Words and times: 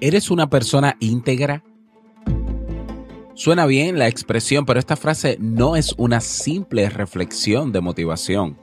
¿Eres 0.00 0.30
una 0.30 0.50
persona 0.50 0.96
íntegra? 1.00 1.62
Suena 3.34 3.66
bien 3.66 3.98
la 3.98 4.06
expresión, 4.06 4.64
pero 4.64 4.78
esta 4.78 4.96
frase 4.96 5.36
no 5.40 5.76
es 5.76 5.94
una 5.96 6.20
simple 6.20 6.88
reflexión 6.88 7.72
de 7.72 7.80
motivación. 7.80 8.56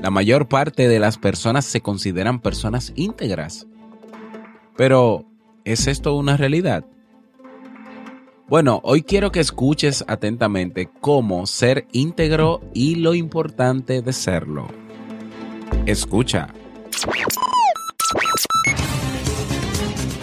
La 0.00 0.10
mayor 0.10 0.48
parte 0.48 0.88
de 0.88 0.98
las 0.98 1.16
personas 1.16 1.64
se 1.64 1.80
consideran 1.80 2.40
personas 2.40 2.92
íntegras. 2.96 3.68
Pero, 4.76 5.26
¿es 5.64 5.86
esto 5.86 6.16
una 6.16 6.36
realidad? 6.36 6.84
Bueno, 8.52 8.82
hoy 8.84 9.02
quiero 9.02 9.32
que 9.32 9.40
escuches 9.40 10.04
atentamente 10.08 10.90
cómo 11.00 11.46
ser 11.46 11.86
íntegro 11.90 12.60
y 12.74 12.96
lo 12.96 13.14
importante 13.14 14.02
de 14.02 14.12
serlo. 14.12 14.68
Escucha. 15.86 16.48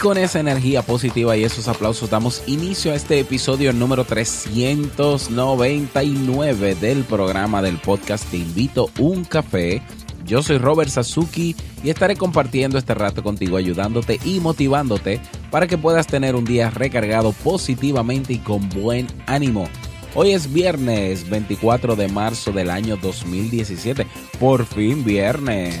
Con 0.00 0.16
esa 0.18 0.40
energía 0.40 0.82
positiva 0.82 1.36
y 1.36 1.44
esos 1.44 1.68
aplausos 1.68 2.10
damos 2.10 2.42
inicio 2.46 2.92
a 2.92 2.94
este 2.94 3.20
episodio 3.20 3.72
número 3.72 4.04
399 4.04 6.74
del 6.74 7.04
programa 7.04 7.62
del 7.62 7.78
podcast 7.78 8.30
Te 8.30 8.36
invito 8.36 8.90
un 8.98 9.24
café. 9.24 9.80
Yo 10.26 10.42
soy 10.42 10.58
Robert 10.58 10.90
Sasuki 10.90 11.56
y 11.82 11.88
estaré 11.90 12.16
compartiendo 12.16 12.76
este 12.76 12.92
rato 12.94 13.22
contigo, 13.22 13.56
ayudándote 13.56 14.20
y 14.24 14.40
motivándote 14.40 15.20
para 15.50 15.66
que 15.66 15.78
puedas 15.78 16.06
tener 16.06 16.36
un 16.36 16.44
día 16.44 16.68
recargado 16.70 17.32
positivamente 17.32 18.34
y 18.34 18.38
con 18.38 18.68
buen 18.68 19.06
ánimo. 19.26 19.68
Hoy 20.14 20.32
es 20.32 20.52
viernes 20.52 21.28
24 21.28 21.96
de 21.96 22.08
marzo 22.08 22.52
del 22.52 22.70
año 22.70 22.96
2017. 22.96 24.06
Por 24.38 24.66
fin 24.66 25.04
viernes. 25.04 25.80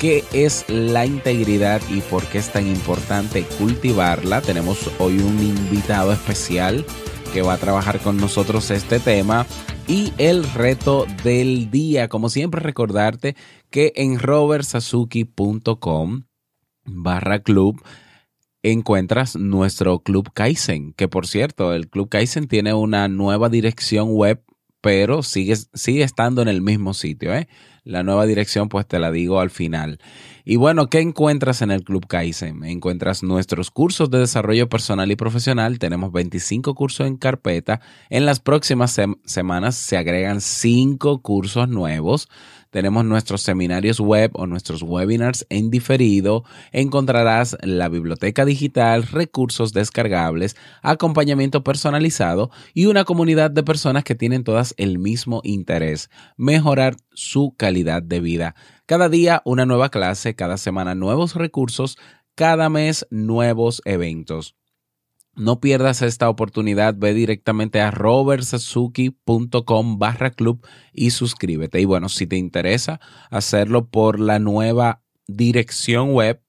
qué 0.00 0.24
es 0.32 0.68
la 0.68 1.06
integridad 1.06 1.80
y 1.90 2.00
por 2.02 2.24
qué 2.26 2.38
es 2.38 2.52
tan 2.52 2.66
importante 2.66 3.44
cultivarla. 3.58 4.42
Tenemos 4.42 4.90
hoy 4.98 5.18
un 5.18 5.40
invitado 5.40 6.12
especial 6.12 6.84
que 7.32 7.42
va 7.42 7.54
a 7.54 7.58
trabajar 7.58 8.00
con 8.00 8.16
nosotros 8.16 8.70
este 8.70 9.00
tema 9.00 9.46
y 9.88 10.12
el 10.18 10.44
reto 10.52 11.06
del 11.24 11.70
día. 11.70 12.08
Como 12.08 12.28
siempre 12.28 12.60
recordarte 12.60 13.36
que 13.70 13.92
en 13.96 14.18
robertsazuki.com 14.18 16.24
barra 16.84 17.38
club 17.40 17.82
encuentras 18.62 19.36
nuestro 19.36 20.00
Club 20.00 20.30
Kaizen, 20.32 20.92
que 20.94 21.08
por 21.08 21.26
cierto, 21.26 21.72
el 21.72 21.88
Club 21.88 22.08
Kaizen 22.08 22.48
tiene 22.48 22.74
una 22.74 23.08
nueva 23.08 23.48
dirección 23.48 24.08
web, 24.10 24.42
pero 24.86 25.24
sigue, 25.24 25.56
estando 26.04 26.42
en 26.42 26.46
el 26.46 26.62
mismo 26.62 26.94
sitio, 26.94 27.34
¿eh? 27.34 27.48
La 27.82 28.04
nueva 28.04 28.24
dirección 28.24 28.68
pues 28.68 28.86
te 28.86 29.00
la 29.00 29.10
digo 29.10 29.40
al 29.40 29.50
final. 29.50 29.98
Y 30.44 30.54
bueno, 30.54 30.88
¿qué 30.88 31.00
encuentras 31.00 31.60
en 31.60 31.72
el 31.72 31.82
Club 31.82 32.06
Kaizen? 32.06 32.62
Encuentras 32.62 33.24
nuestros 33.24 33.72
cursos 33.72 34.12
de 34.12 34.20
desarrollo 34.20 34.68
personal 34.68 35.10
y 35.10 35.16
profesional. 35.16 35.80
Tenemos 35.80 36.12
25 36.12 36.76
cursos 36.76 37.04
en 37.04 37.16
carpeta. 37.16 37.80
En 38.10 38.26
las 38.26 38.38
próximas 38.38 38.96
semanas 39.24 39.74
se 39.74 39.96
agregan 39.96 40.40
5 40.40 41.20
cursos 41.20 41.68
nuevos. 41.68 42.28
Tenemos 42.70 43.04
nuestros 43.04 43.42
seminarios 43.42 44.00
web 44.00 44.30
o 44.34 44.46
nuestros 44.46 44.82
webinars 44.82 45.46
en 45.48 45.70
diferido. 45.70 46.44
Encontrarás 46.72 47.56
la 47.62 47.88
biblioteca 47.88 48.44
digital, 48.44 49.04
recursos 49.04 49.72
descargables, 49.72 50.56
acompañamiento 50.82 51.64
personalizado 51.64 52.50
y 52.74 52.86
una 52.86 53.04
comunidad 53.04 53.50
de 53.50 53.62
personas 53.62 54.04
que 54.04 54.14
tienen 54.14 54.44
todas 54.44 54.74
el 54.76 54.98
mismo 54.98 55.40
interés, 55.44 56.10
mejorar 56.36 56.96
su 57.12 57.54
calidad 57.56 58.02
de 58.02 58.20
vida. 58.20 58.54
Cada 58.86 59.08
día 59.08 59.42
una 59.44 59.66
nueva 59.66 59.88
clase, 59.90 60.34
cada 60.34 60.56
semana 60.56 60.94
nuevos 60.94 61.34
recursos, 61.34 61.98
cada 62.34 62.68
mes 62.68 63.06
nuevos 63.10 63.80
eventos. 63.84 64.54
No 65.36 65.60
pierdas 65.60 66.00
esta 66.00 66.30
oportunidad, 66.30 66.94
ve 66.96 67.12
directamente 67.12 67.82
a 67.82 67.90
robertsazuki.com 67.90 69.98
barra 69.98 70.30
club 70.30 70.66
y 70.94 71.10
suscríbete. 71.10 71.78
Y 71.80 71.84
bueno, 71.84 72.08
si 72.08 72.26
te 72.26 72.36
interesa 72.36 73.00
hacerlo 73.30 73.86
por 73.86 74.18
la 74.18 74.38
nueva 74.38 75.02
dirección 75.26 76.14
web 76.14 76.40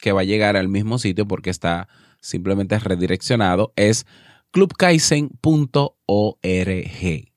que 0.00 0.12
va 0.12 0.22
a 0.22 0.24
llegar 0.24 0.56
al 0.56 0.68
mismo 0.68 0.98
sitio 0.98 1.28
porque 1.28 1.50
está 1.50 1.88
simplemente 2.20 2.78
redireccionado, 2.78 3.74
es 3.76 4.06
clubkaizen.org 4.52 7.29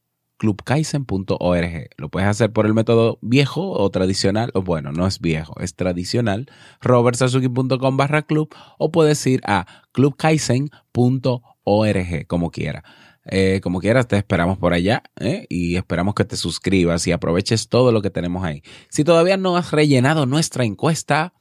clubkaizen.org. 0.44 1.90
Lo 1.96 2.10
puedes 2.10 2.28
hacer 2.28 2.52
por 2.52 2.66
el 2.66 2.74
método 2.74 3.18
viejo 3.22 3.72
o 3.72 3.90
tradicional, 3.90 4.52
o 4.54 4.62
bueno, 4.62 4.92
no 4.92 5.08
es 5.08 5.22
viejo, 5.22 5.58
es 5.62 5.74
tradicional, 5.74 6.48
robertsazuki.com 6.82 7.96
barra 7.96 8.24
club, 8.24 8.54
o 8.78 8.92
puedes 8.92 9.26
ir 9.26 9.40
a 9.46 9.66
clubkaizen.org, 9.94 12.28
como 12.28 12.52
quiera. 12.52 12.84
Eh, 13.24 13.62
como 13.64 13.80
quieras, 13.80 14.10
te 14.10 14.18
esperamos 14.18 14.58
por 14.58 14.74
allá 14.74 15.04
¿eh? 15.18 15.46
y 15.48 15.78
esperamos 15.78 16.14
que 16.14 16.26
te 16.26 16.36
suscribas 16.36 17.08
y 17.08 17.14
aproveches 17.14 17.70
todo 17.70 17.94
lo 17.94 18.02
que 18.02 18.10
tenemos 18.10 18.44
ahí. 18.44 18.64
Si 18.90 19.06
todavía 19.06 19.38
no 19.38 19.56
has 19.56 19.72
rellenado 19.72 20.26
nuestra 20.26 20.66
encuesta, 20.66 21.34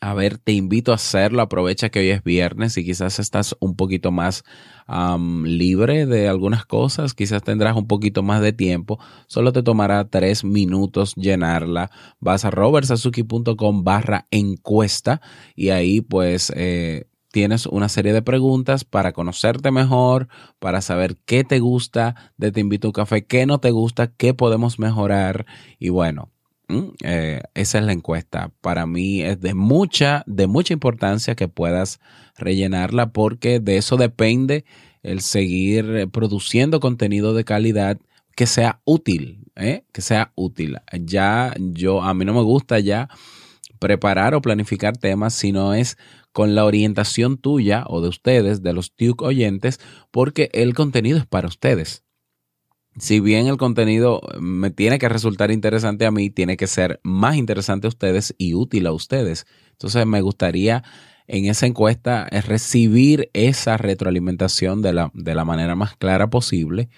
a 0.00 0.14
ver, 0.14 0.38
te 0.38 0.52
invito 0.52 0.92
a 0.92 0.96
hacerlo. 0.96 1.42
Aprovecha 1.42 1.88
que 1.88 1.98
hoy 2.00 2.10
es 2.10 2.22
viernes 2.22 2.76
y 2.76 2.84
quizás 2.84 3.18
estás 3.18 3.56
un 3.60 3.74
poquito 3.74 4.12
más 4.12 4.44
libre 5.44 6.06
de 6.06 6.28
algunas 6.28 6.64
cosas. 6.64 7.14
Quizás 7.14 7.42
tendrás 7.42 7.76
un 7.76 7.86
poquito 7.86 8.22
más 8.22 8.40
de 8.40 8.52
tiempo. 8.52 8.98
Solo 9.26 9.52
te 9.52 9.62
tomará 9.62 10.08
tres 10.08 10.44
minutos 10.44 11.14
llenarla. 11.16 11.90
Vas 12.20 12.44
a 12.44 12.50
robertsazuki.com 12.50 13.84
barra 13.84 14.26
encuesta 14.30 15.20
y 15.56 15.70
ahí 15.70 16.00
pues 16.00 16.52
eh, 16.54 17.08
tienes 17.32 17.66
una 17.66 17.88
serie 17.88 18.12
de 18.12 18.22
preguntas 18.22 18.84
para 18.84 19.12
conocerte 19.12 19.70
mejor, 19.72 20.28
para 20.58 20.80
saber 20.80 21.16
qué 21.26 21.44
te 21.44 21.58
gusta 21.58 22.32
de 22.36 22.52
Te 22.52 22.60
invito 22.60 22.88
a 22.88 22.90
un 22.90 22.92
café, 22.92 23.26
qué 23.26 23.46
no 23.46 23.58
te 23.58 23.72
gusta, 23.72 24.12
qué 24.12 24.32
podemos 24.32 24.78
mejorar 24.78 25.44
y 25.78 25.88
bueno 25.88 26.30
Mm, 26.68 26.88
eh, 27.02 27.42
esa 27.54 27.78
es 27.78 27.84
la 27.84 27.92
encuesta. 27.92 28.52
Para 28.60 28.86
mí 28.86 29.22
es 29.22 29.40
de 29.40 29.54
mucha, 29.54 30.22
de 30.26 30.46
mucha 30.46 30.74
importancia 30.74 31.34
que 31.34 31.48
puedas 31.48 31.98
rellenarla 32.36 33.12
porque 33.12 33.58
de 33.60 33.78
eso 33.78 33.96
depende 33.96 34.64
el 35.02 35.20
seguir 35.22 36.08
produciendo 36.10 36.80
contenido 36.80 37.34
de 37.34 37.44
calidad 37.44 37.98
que 38.36 38.46
sea 38.46 38.80
útil, 38.84 39.46
¿eh? 39.56 39.84
que 39.92 40.02
sea 40.02 40.32
útil. 40.36 40.78
Ya 40.92 41.54
yo, 41.58 42.02
a 42.02 42.14
mí 42.14 42.24
no 42.24 42.34
me 42.34 42.42
gusta 42.42 42.78
ya 42.78 43.08
preparar 43.78 44.34
o 44.34 44.42
planificar 44.42 44.96
temas, 44.96 45.34
sino 45.34 45.74
es 45.74 45.96
con 46.32 46.54
la 46.54 46.64
orientación 46.64 47.38
tuya 47.38 47.84
o 47.88 48.00
de 48.00 48.08
ustedes, 48.08 48.62
de 48.62 48.72
los 48.72 48.94
Tuke 48.94 49.24
oyentes, 49.24 49.80
porque 50.10 50.50
el 50.52 50.74
contenido 50.74 51.18
es 51.18 51.26
para 51.26 51.48
ustedes. 51.48 52.04
Si 52.98 53.20
bien 53.20 53.46
el 53.46 53.56
contenido 53.56 54.20
me 54.40 54.70
tiene 54.70 54.98
que 54.98 55.08
resultar 55.08 55.50
interesante 55.50 56.06
a 56.06 56.10
mí, 56.10 56.30
tiene 56.30 56.56
que 56.56 56.66
ser 56.66 57.00
más 57.02 57.36
interesante 57.36 57.86
a 57.86 57.90
ustedes 57.90 58.34
y 58.38 58.54
útil 58.54 58.86
a 58.86 58.92
ustedes. 58.92 59.46
Entonces 59.72 60.06
me 60.06 60.20
gustaría 60.20 60.82
en 61.26 61.44
esa 61.44 61.66
encuesta 61.66 62.26
recibir 62.46 63.30
esa 63.34 63.76
retroalimentación 63.76 64.82
de 64.82 64.94
la, 64.94 65.10
de 65.14 65.34
la 65.34 65.44
manera 65.44 65.76
más 65.76 65.96
clara 65.96 66.30
posible 66.30 66.88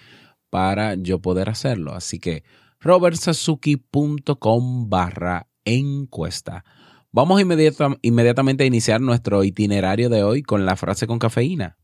para 0.49 0.95
yo 0.95 1.21
poder 1.21 1.49
hacerlo. 1.49 1.93
Así 1.93 2.19
que 2.19 2.43
robertsazuki.com 2.79 4.89
barra 4.89 5.47
encuesta. 5.65 6.63
Vamos 7.11 7.41
inmediatamente 7.41 8.63
a 8.63 8.67
iniciar 8.67 9.01
nuestro 9.01 9.43
itinerario 9.43 10.09
de 10.09 10.23
hoy 10.23 10.43
con 10.43 10.65
la 10.65 10.77
frase 10.77 11.07
con 11.07 11.19
cafeína. 11.19 11.77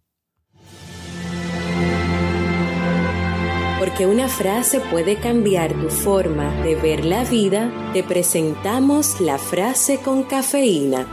Porque 3.80 4.08
una 4.08 4.28
frase 4.28 4.80
puede 4.80 5.18
cambiar 5.18 5.74
tu 5.74 5.90
forma 5.90 6.52
de 6.64 6.76
ver 6.76 7.06
la 7.06 7.24
vida, 7.24 7.72
te 7.94 8.04
presentamos 8.04 9.22
la 9.22 9.38
frase 9.38 10.00
con 10.00 10.24
cafeína. 10.24 11.06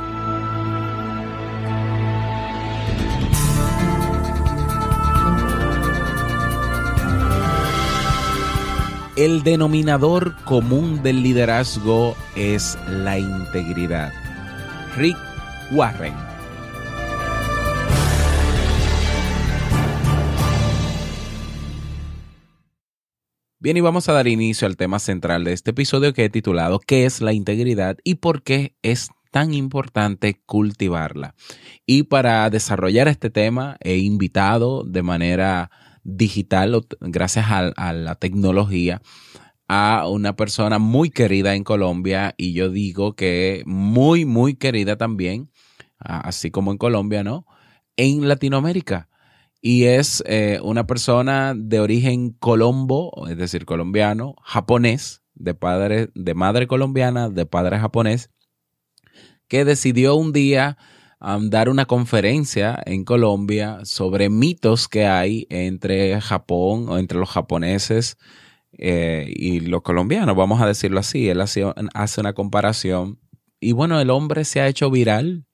El 9.17 9.45
denominador 9.45 10.35
común 10.45 11.03
del 11.05 11.23
liderazgo 11.23 12.17
es 12.35 12.77
la 12.89 13.17
integridad. 13.17 14.13
Rick 14.97 15.17
Warren. 15.71 16.34
Bien, 23.65 23.79
y 23.79 23.81
vamos 23.81 24.11
a 24.11 24.13
dar 24.13 24.29
inicio 24.29 24.67
al 24.67 24.77
tema 24.77 24.99
central 24.99 25.43
de 25.43 25.55
este 25.55 25.71
episodio 25.71 26.13
que 26.13 26.27
he 26.27 26.29
titulado 26.29 26.81
¿Qué 26.81 27.07
es 27.07 27.23
la 27.23 27.33
integridad 27.33 27.97
y 28.05 28.17
por 28.17 28.43
qué 28.43 28.77
es 28.83 29.09
tan 29.31 29.55
importante 29.55 30.39
cultivarla? 30.45 31.35
Y 31.87 32.03
para 32.03 32.51
desarrollar 32.51 33.09
este 33.09 33.31
tema 33.31 33.79
he 33.81 33.97
invitado 33.97 34.85
de 34.85 35.03
manera 35.03 35.71
digital, 36.03 36.87
gracias 37.01 37.47
a, 37.49 37.93
la 37.95 38.15
tecnología, 38.17 39.01
a 39.67 40.09
una 40.11 40.37
persona 40.37 40.79
muy 40.79 41.09
querida 41.09 41.55
en 41.55 41.65
Colombia 41.65 42.35
y 42.37 42.53
yo 42.53 42.69
digo 42.69 43.15
que 43.15 43.63
muy, 43.65 44.27
muy 44.27 44.57
querida 44.57 44.99
también, 44.99 45.51
así 45.99 46.51
como 46.51 46.71
en 46.71 46.77
Colombia, 46.77 47.25
¿no? 47.25 47.47
En 47.97 48.29
Latinoamérica. 48.29 49.09
Y 49.67 49.85
es 49.85 50.23
eh, 50.27 50.61
una 50.63 50.87
persona 50.87 51.55
de 51.57 51.81
origen 51.81 52.33
colombo, 52.33 53.27
es 53.31 53.39
decir, 53.39 53.65
colombiano, 53.65 54.35
japonés, 54.43 55.23
de, 55.33 55.55
padre, 55.55 56.11
de 56.15 56.35
madre 56.35 56.67
colombiana, 56.67 57.31
de 57.31 57.47
padre 57.47 57.79
japonés, 57.79 58.29
que 59.49 59.65
decidió 59.65 60.17
un 60.17 60.35
día 60.35 60.77
dar 61.19 61.71
una 61.71 61.87
conferencia 61.87 62.79
en 62.85 63.07
Colombia 63.07 63.79
sobre 63.85 64.29
mitos 64.29 64.87
que 64.87 65.07
hay 65.07 65.47
entre 65.49 66.21
Japón 66.21 66.91
o 66.91 66.99
entre 66.99 67.19
los 67.19 67.31
japoneses 67.31 68.19
eh, 68.73 69.33
y 69.35 69.61
los 69.61 69.81
colombianos, 69.81 70.37
vamos 70.37 70.61
a 70.61 70.67
decirlo 70.67 71.01
así. 71.01 71.31
Él 71.31 71.41
hace 71.41 72.21
una 72.21 72.35
comparación 72.35 73.19
y 73.61 73.73
bueno, 73.73 73.99
el 73.99 74.11
hombre 74.11 74.45
se 74.45 74.61
ha 74.61 74.69
hecho 74.69 74.91
viral 74.91 75.47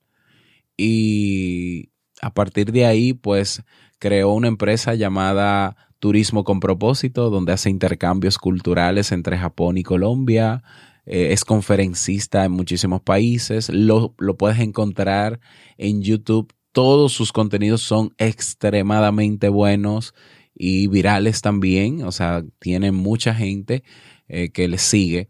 y 0.75 1.91
a 2.21 2.33
partir 2.33 2.73
de 2.73 2.85
ahí 2.85 3.13
pues 3.13 3.63
creó 4.01 4.33
una 4.33 4.47
empresa 4.47 4.95
llamada 4.95 5.77
Turismo 5.99 6.43
con 6.43 6.59
propósito, 6.59 7.29
donde 7.29 7.53
hace 7.53 7.69
intercambios 7.69 8.39
culturales 8.39 9.11
entre 9.11 9.37
Japón 9.37 9.77
y 9.77 9.83
Colombia. 9.83 10.63
Eh, 11.05 11.33
es 11.33 11.45
conferencista 11.45 12.43
en 12.43 12.51
muchísimos 12.51 13.01
países, 13.01 13.69
lo, 13.69 14.15
lo 14.17 14.37
puedes 14.37 14.59
encontrar 14.59 15.39
en 15.77 16.01
YouTube. 16.01 16.51
Todos 16.71 17.13
sus 17.13 17.31
contenidos 17.31 17.83
son 17.83 18.15
extremadamente 18.17 19.49
buenos 19.49 20.15
y 20.55 20.87
virales 20.87 21.41
también, 21.41 22.03
o 22.03 22.11
sea, 22.11 22.43
tiene 22.57 22.91
mucha 22.91 23.35
gente 23.35 23.83
eh, 24.27 24.49
que 24.49 24.67
le 24.67 24.79
sigue. 24.79 25.29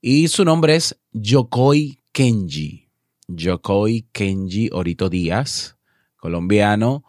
Y 0.00 0.26
su 0.26 0.44
nombre 0.44 0.74
es 0.74 0.98
Yokoi 1.12 2.00
Kenji. 2.10 2.88
Yokoi 3.28 4.08
Kenji 4.10 4.70
Orito 4.72 5.08
Díaz, 5.08 5.76
colombiano, 6.16 7.04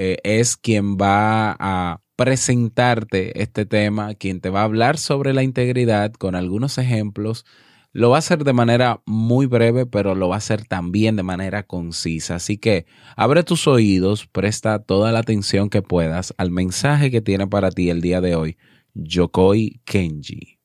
eh, 0.00 0.18
es 0.22 0.56
quien 0.56 0.96
va 0.96 1.56
a 1.58 2.00
presentarte 2.14 3.42
este 3.42 3.66
tema, 3.66 4.14
quien 4.14 4.40
te 4.40 4.48
va 4.48 4.60
a 4.60 4.64
hablar 4.64 4.96
sobre 4.96 5.34
la 5.34 5.42
integridad 5.42 6.12
con 6.12 6.36
algunos 6.36 6.78
ejemplos. 6.78 7.44
Lo 7.92 8.10
va 8.10 8.16
a 8.16 8.18
hacer 8.20 8.44
de 8.44 8.52
manera 8.52 9.02
muy 9.06 9.46
breve, 9.46 9.86
pero 9.86 10.14
lo 10.14 10.28
va 10.28 10.36
a 10.36 10.38
hacer 10.38 10.64
también 10.64 11.16
de 11.16 11.24
manera 11.24 11.64
concisa. 11.64 12.36
Así 12.36 12.58
que 12.58 12.86
abre 13.16 13.42
tus 13.42 13.66
oídos, 13.66 14.28
presta 14.28 14.78
toda 14.78 15.10
la 15.10 15.18
atención 15.18 15.68
que 15.68 15.82
puedas 15.82 16.32
al 16.38 16.52
mensaje 16.52 17.10
que 17.10 17.20
tiene 17.20 17.48
para 17.48 17.72
ti 17.72 17.90
el 17.90 18.00
día 18.00 18.20
de 18.20 18.36
hoy, 18.36 18.56
Yokoi 18.94 19.80
Kenji. 19.84 20.58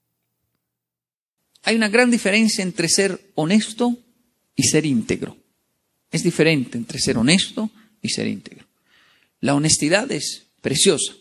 Hay 1.64 1.76
una 1.76 1.90
gran 1.90 2.12
diferencia 2.12 2.62
entre 2.62 2.88
ser 2.88 3.20
honesto 3.34 3.98
y 4.56 4.62
ser 4.62 4.86
íntegro. 4.86 5.36
Es 6.12 6.22
diferente 6.22 6.78
entre 6.78 7.00
ser 7.00 7.18
honesto 7.18 7.72
y 8.00 8.10
ser 8.10 8.28
íntegro. 8.28 8.68
La 9.44 9.56
honestidad 9.56 10.10
es 10.12 10.48
preciosa 10.62 11.14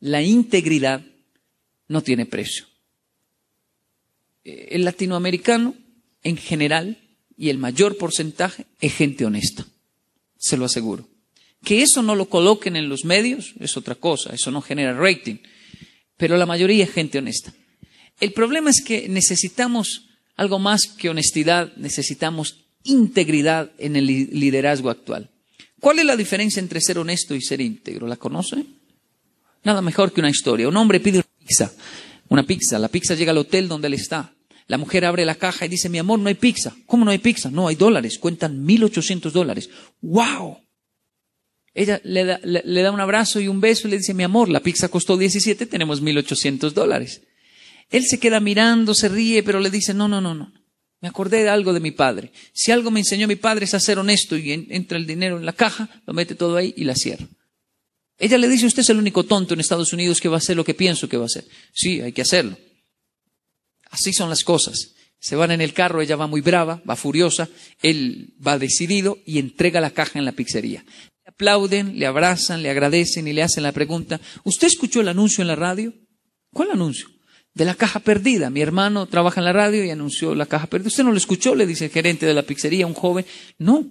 la 0.00 0.22
integridad 0.22 1.04
no 1.88 2.02
tiene 2.02 2.26
precio. 2.26 2.64
Eh, 4.44 4.68
el 4.72 4.84
latinoamericano, 4.84 5.74
en 6.22 6.36
general, 6.36 6.98
y 7.36 7.50
el 7.50 7.58
mayor 7.58 7.96
porcentaje, 7.96 8.66
es 8.80 8.94
gente 8.94 9.24
honesta. 9.24 9.66
Se 10.38 10.56
lo 10.56 10.64
aseguro. 10.64 11.08
Que 11.62 11.82
eso 11.82 12.02
no 12.02 12.14
lo 12.14 12.26
coloquen 12.26 12.76
en 12.76 12.88
los 12.88 13.04
medios 13.04 13.52
es 13.60 13.76
otra 13.76 13.94
cosa, 13.94 14.34
eso 14.34 14.50
no 14.50 14.62
genera 14.62 14.98
rating. 14.98 15.36
Pero 16.16 16.38
la 16.38 16.46
mayoría 16.46 16.84
es 16.84 16.90
gente 16.90 17.18
honesta. 17.18 17.52
El 18.18 18.32
problema 18.32 18.70
es 18.70 18.82
que 18.82 19.08
necesitamos 19.08 20.06
algo 20.36 20.58
más 20.58 20.86
que 20.86 21.10
honestidad, 21.10 21.74
necesitamos 21.76 22.64
integridad 22.82 23.72
en 23.78 23.96
el 23.96 24.06
liderazgo 24.06 24.88
actual. 24.88 25.30
¿Cuál 25.80 25.98
es 25.98 26.04
la 26.04 26.16
diferencia 26.16 26.60
entre 26.60 26.80
ser 26.80 26.98
honesto 26.98 27.34
y 27.34 27.40
ser 27.40 27.60
íntegro? 27.60 28.06
¿La 28.06 28.16
conocen? 28.16 28.66
Nada 29.64 29.82
mejor 29.82 30.12
que 30.12 30.20
una 30.20 30.30
historia. 30.30 30.68
Un 30.68 30.76
hombre 30.76 31.00
pide 31.00 31.18
una 31.18 31.26
pizza. 31.38 31.72
Una 32.28 32.42
pizza. 32.44 32.78
La 32.78 32.88
pizza 32.88 33.14
llega 33.14 33.32
al 33.32 33.38
hotel 33.38 33.66
donde 33.66 33.88
él 33.88 33.94
está. 33.94 34.34
La 34.66 34.78
mujer 34.78 35.04
abre 35.04 35.24
la 35.24 35.34
caja 35.34 35.66
y 35.66 35.68
dice, 35.68 35.88
mi 35.88 35.98
amor, 35.98 36.20
no 36.20 36.28
hay 36.28 36.34
pizza. 36.34 36.76
¿Cómo 36.86 37.04
no 37.04 37.10
hay 37.10 37.18
pizza? 37.18 37.50
No, 37.50 37.66
hay 37.66 37.74
dólares. 37.74 38.18
Cuentan 38.18 38.64
1.800 38.64 39.32
dólares. 39.32 39.68
¡Wow! 40.00 40.58
Ella 41.74 42.00
le 42.04 42.24
da, 42.24 42.40
le, 42.42 42.82
da, 42.82 42.90
un 42.90 43.00
abrazo 43.00 43.40
y 43.40 43.48
un 43.48 43.60
beso 43.60 43.88
y 43.88 43.92
le 43.92 43.98
dice, 43.98 44.14
mi 44.14 44.22
amor, 44.22 44.48
la 44.48 44.60
pizza 44.60 44.88
costó 44.88 45.16
17, 45.16 45.66
tenemos 45.66 46.02
1.800 46.02 46.72
dólares. 46.72 47.22
Él 47.90 48.04
se 48.04 48.18
queda 48.18 48.40
mirando, 48.40 48.94
se 48.94 49.08
ríe, 49.08 49.42
pero 49.42 49.60
le 49.60 49.70
dice, 49.70 49.94
no, 49.94 50.08
no, 50.08 50.20
no, 50.20 50.34
no. 50.34 50.52
Me 51.00 51.08
acordé 51.08 51.42
de 51.42 51.48
algo 51.48 51.72
de 51.72 51.80
mi 51.80 51.90
padre. 51.92 52.30
Si 52.52 52.72
algo 52.72 52.90
me 52.90 53.00
enseñó 53.00 53.26
mi 53.26 53.36
padre 53.36 53.64
es 53.64 53.74
a 53.74 53.80
ser 53.80 53.98
honesto 53.98 54.36
y 54.36 54.52
entra 54.52 54.98
el 54.98 55.06
dinero 55.06 55.38
en 55.38 55.46
la 55.46 55.54
caja, 55.54 55.88
lo 56.06 56.12
mete 56.12 56.34
todo 56.34 56.56
ahí 56.56 56.74
y 56.76 56.84
la 56.84 56.94
cierra. 56.94 57.26
Ella 58.18 58.36
le 58.36 58.48
dice, 58.48 58.66
usted 58.66 58.82
es 58.82 58.90
el 58.90 58.98
único 58.98 59.24
tonto 59.24 59.54
en 59.54 59.60
Estados 59.60 59.94
Unidos 59.94 60.20
que 60.20 60.28
va 60.28 60.36
a 60.36 60.38
hacer 60.38 60.54
lo 60.54 60.64
que 60.64 60.74
pienso 60.74 61.08
que 61.08 61.16
va 61.16 61.22
a 61.22 61.26
hacer. 61.26 61.46
Sí, 61.72 62.02
hay 62.02 62.12
que 62.12 62.20
hacerlo. 62.20 62.58
Así 63.90 64.12
son 64.12 64.28
las 64.28 64.44
cosas. 64.44 64.94
Se 65.18 65.36
van 65.36 65.50
en 65.50 65.62
el 65.62 65.72
carro, 65.72 66.02
ella 66.02 66.16
va 66.16 66.26
muy 66.26 66.42
brava, 66.42 66.82
va 66.88 66.96
furiosa, 66.96 67.48
él 67.82 68.34
va 68.46 68.58
decidido 68.58 69.18
y 69.24 69.38
entrega 69.38 69.80
la 69.80 69.90
caja 69.90 70.18
en 70.18 70.26
la 70.26 70.32
pizzería. 70.32 70.84
Le 71.24 71.30
aplauden, 71.30 71.98
le 71.98 72.06
abrazan, 72.06 72.62
le 72.62 72.68
agradecen 72.68 73.26
y 73.26 73.32
le 73.32 73.42
hacen 73.42 73.62
la 73.62 73.72
pregunta, 73.72 74.20
¿usted 74.44 74.66
escuchó 74.66 75.00
el 75.00 75.08
anuncio 75.08 75.40
en 75.40 75.48
la 75.48 75.56
radio? 75.56 75.94
¿Cuál 76.52 76.72
anuncio? 76.72 77.08
De 77.54 77.64
la 77.64 77.74
caja 77.74 78.00
perdida. 78.00 78.48
Mi 78.50 78.60
hermano 78.60 79.06
trabaja 79.06 79.40
en 79.40 79.44
la 79.44 79.52
radio 79.52 79.84
y 79.84 79.90
anunció 79.90 80.34
la 80.34 80.46
caja 80.46 80.66
perdida. 80.66 80.88
¿Usted 80.88 81.04
no 81.04 81.10
lo 81.10 81.16
escuchó? 81.16 81.54
Le 81.54 81.66
dice 81.66 81.86
el 81.86 81.90
gerente 81.90 82.26
de 82.26 82.34
la 82.34 82.42
pizzería, 82.42 82.86
un 82.86 82.94
joven. 82.94 83.24
No. 83.58 83.84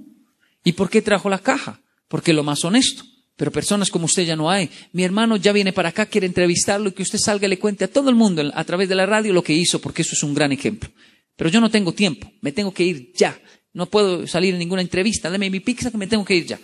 ¿Y 0.63 0.73
por 0.73 0.89
qué 0.89 1.01
trajo 1.01 1.29
la 1.29 1.39
caja? 1.39 1.81
Porque 2.07 2.33
lo 2.33 2.43
más 2.43 2.63
honesto. 2.63 3.03
Pero 3.35 3.51
personas 3.51 3.89
como 3.89 4.05
usted 4.05 4.23
ya 4.23 4.35
no 4.35 4.49
hay. 4.49 4.69
Mi 4.91 5.03
hermano 5.03 5.37
ya 5.37 5.53
viene 5.53 5.71
para 5.71 5.89
acá, 5.89 6.05
quiere 6.05 6.27
entrevistarlo 6.27 6.89
y 6.89 6.91
que 6.91 7.03
usted 7.03 7.17
salga 7.17 7.47
y 7.47 7.49
le 7.49 7.57
cuente 7.57 7.85
a 7.85 7.87
todo 7.87 8.09
el 8.09 8.15
mundo 8.15 8.43
a 8.53 8.63
través 8.65 8.89
de 8.89 8.95
la 8.95 9.05
radio 9.05 9.31
lo 9.31 9.43
que 9.43 9.53
hizo, 9.53 9.79
porque 9.79 10.01
eso 10.01 10.13
es 10.13 10.23
un 10.23 10.33
gran 10.33 10.51
ejemplo. 10.51 10.89
Pero 11.37 11.49
yo 11.49 11.61
no 11.61 11.71
tengo 11.71 11.93
tiempo, 11.93 12.29
me 12.41 12.51
tengo 12.51 12.73
que 12.73 12.83
ir 12.83 13.13
ya. 13.15 13.39
No 13.71 13.85
puedo 13.85 14.27
salir 14.27 14.55
en 14.55 14.59
ninguna 14.59 14.81
entrevista, 14.81 15.31
deme 15.31 15.49
mi 15.49 15.61
pizza 15.61 15.89
que 15.89 15.97
me 15.97 16.07
tengo 16.07 16.25
que 16.25 16.35
ir 16.35 16.47
ya. 16.47 16.59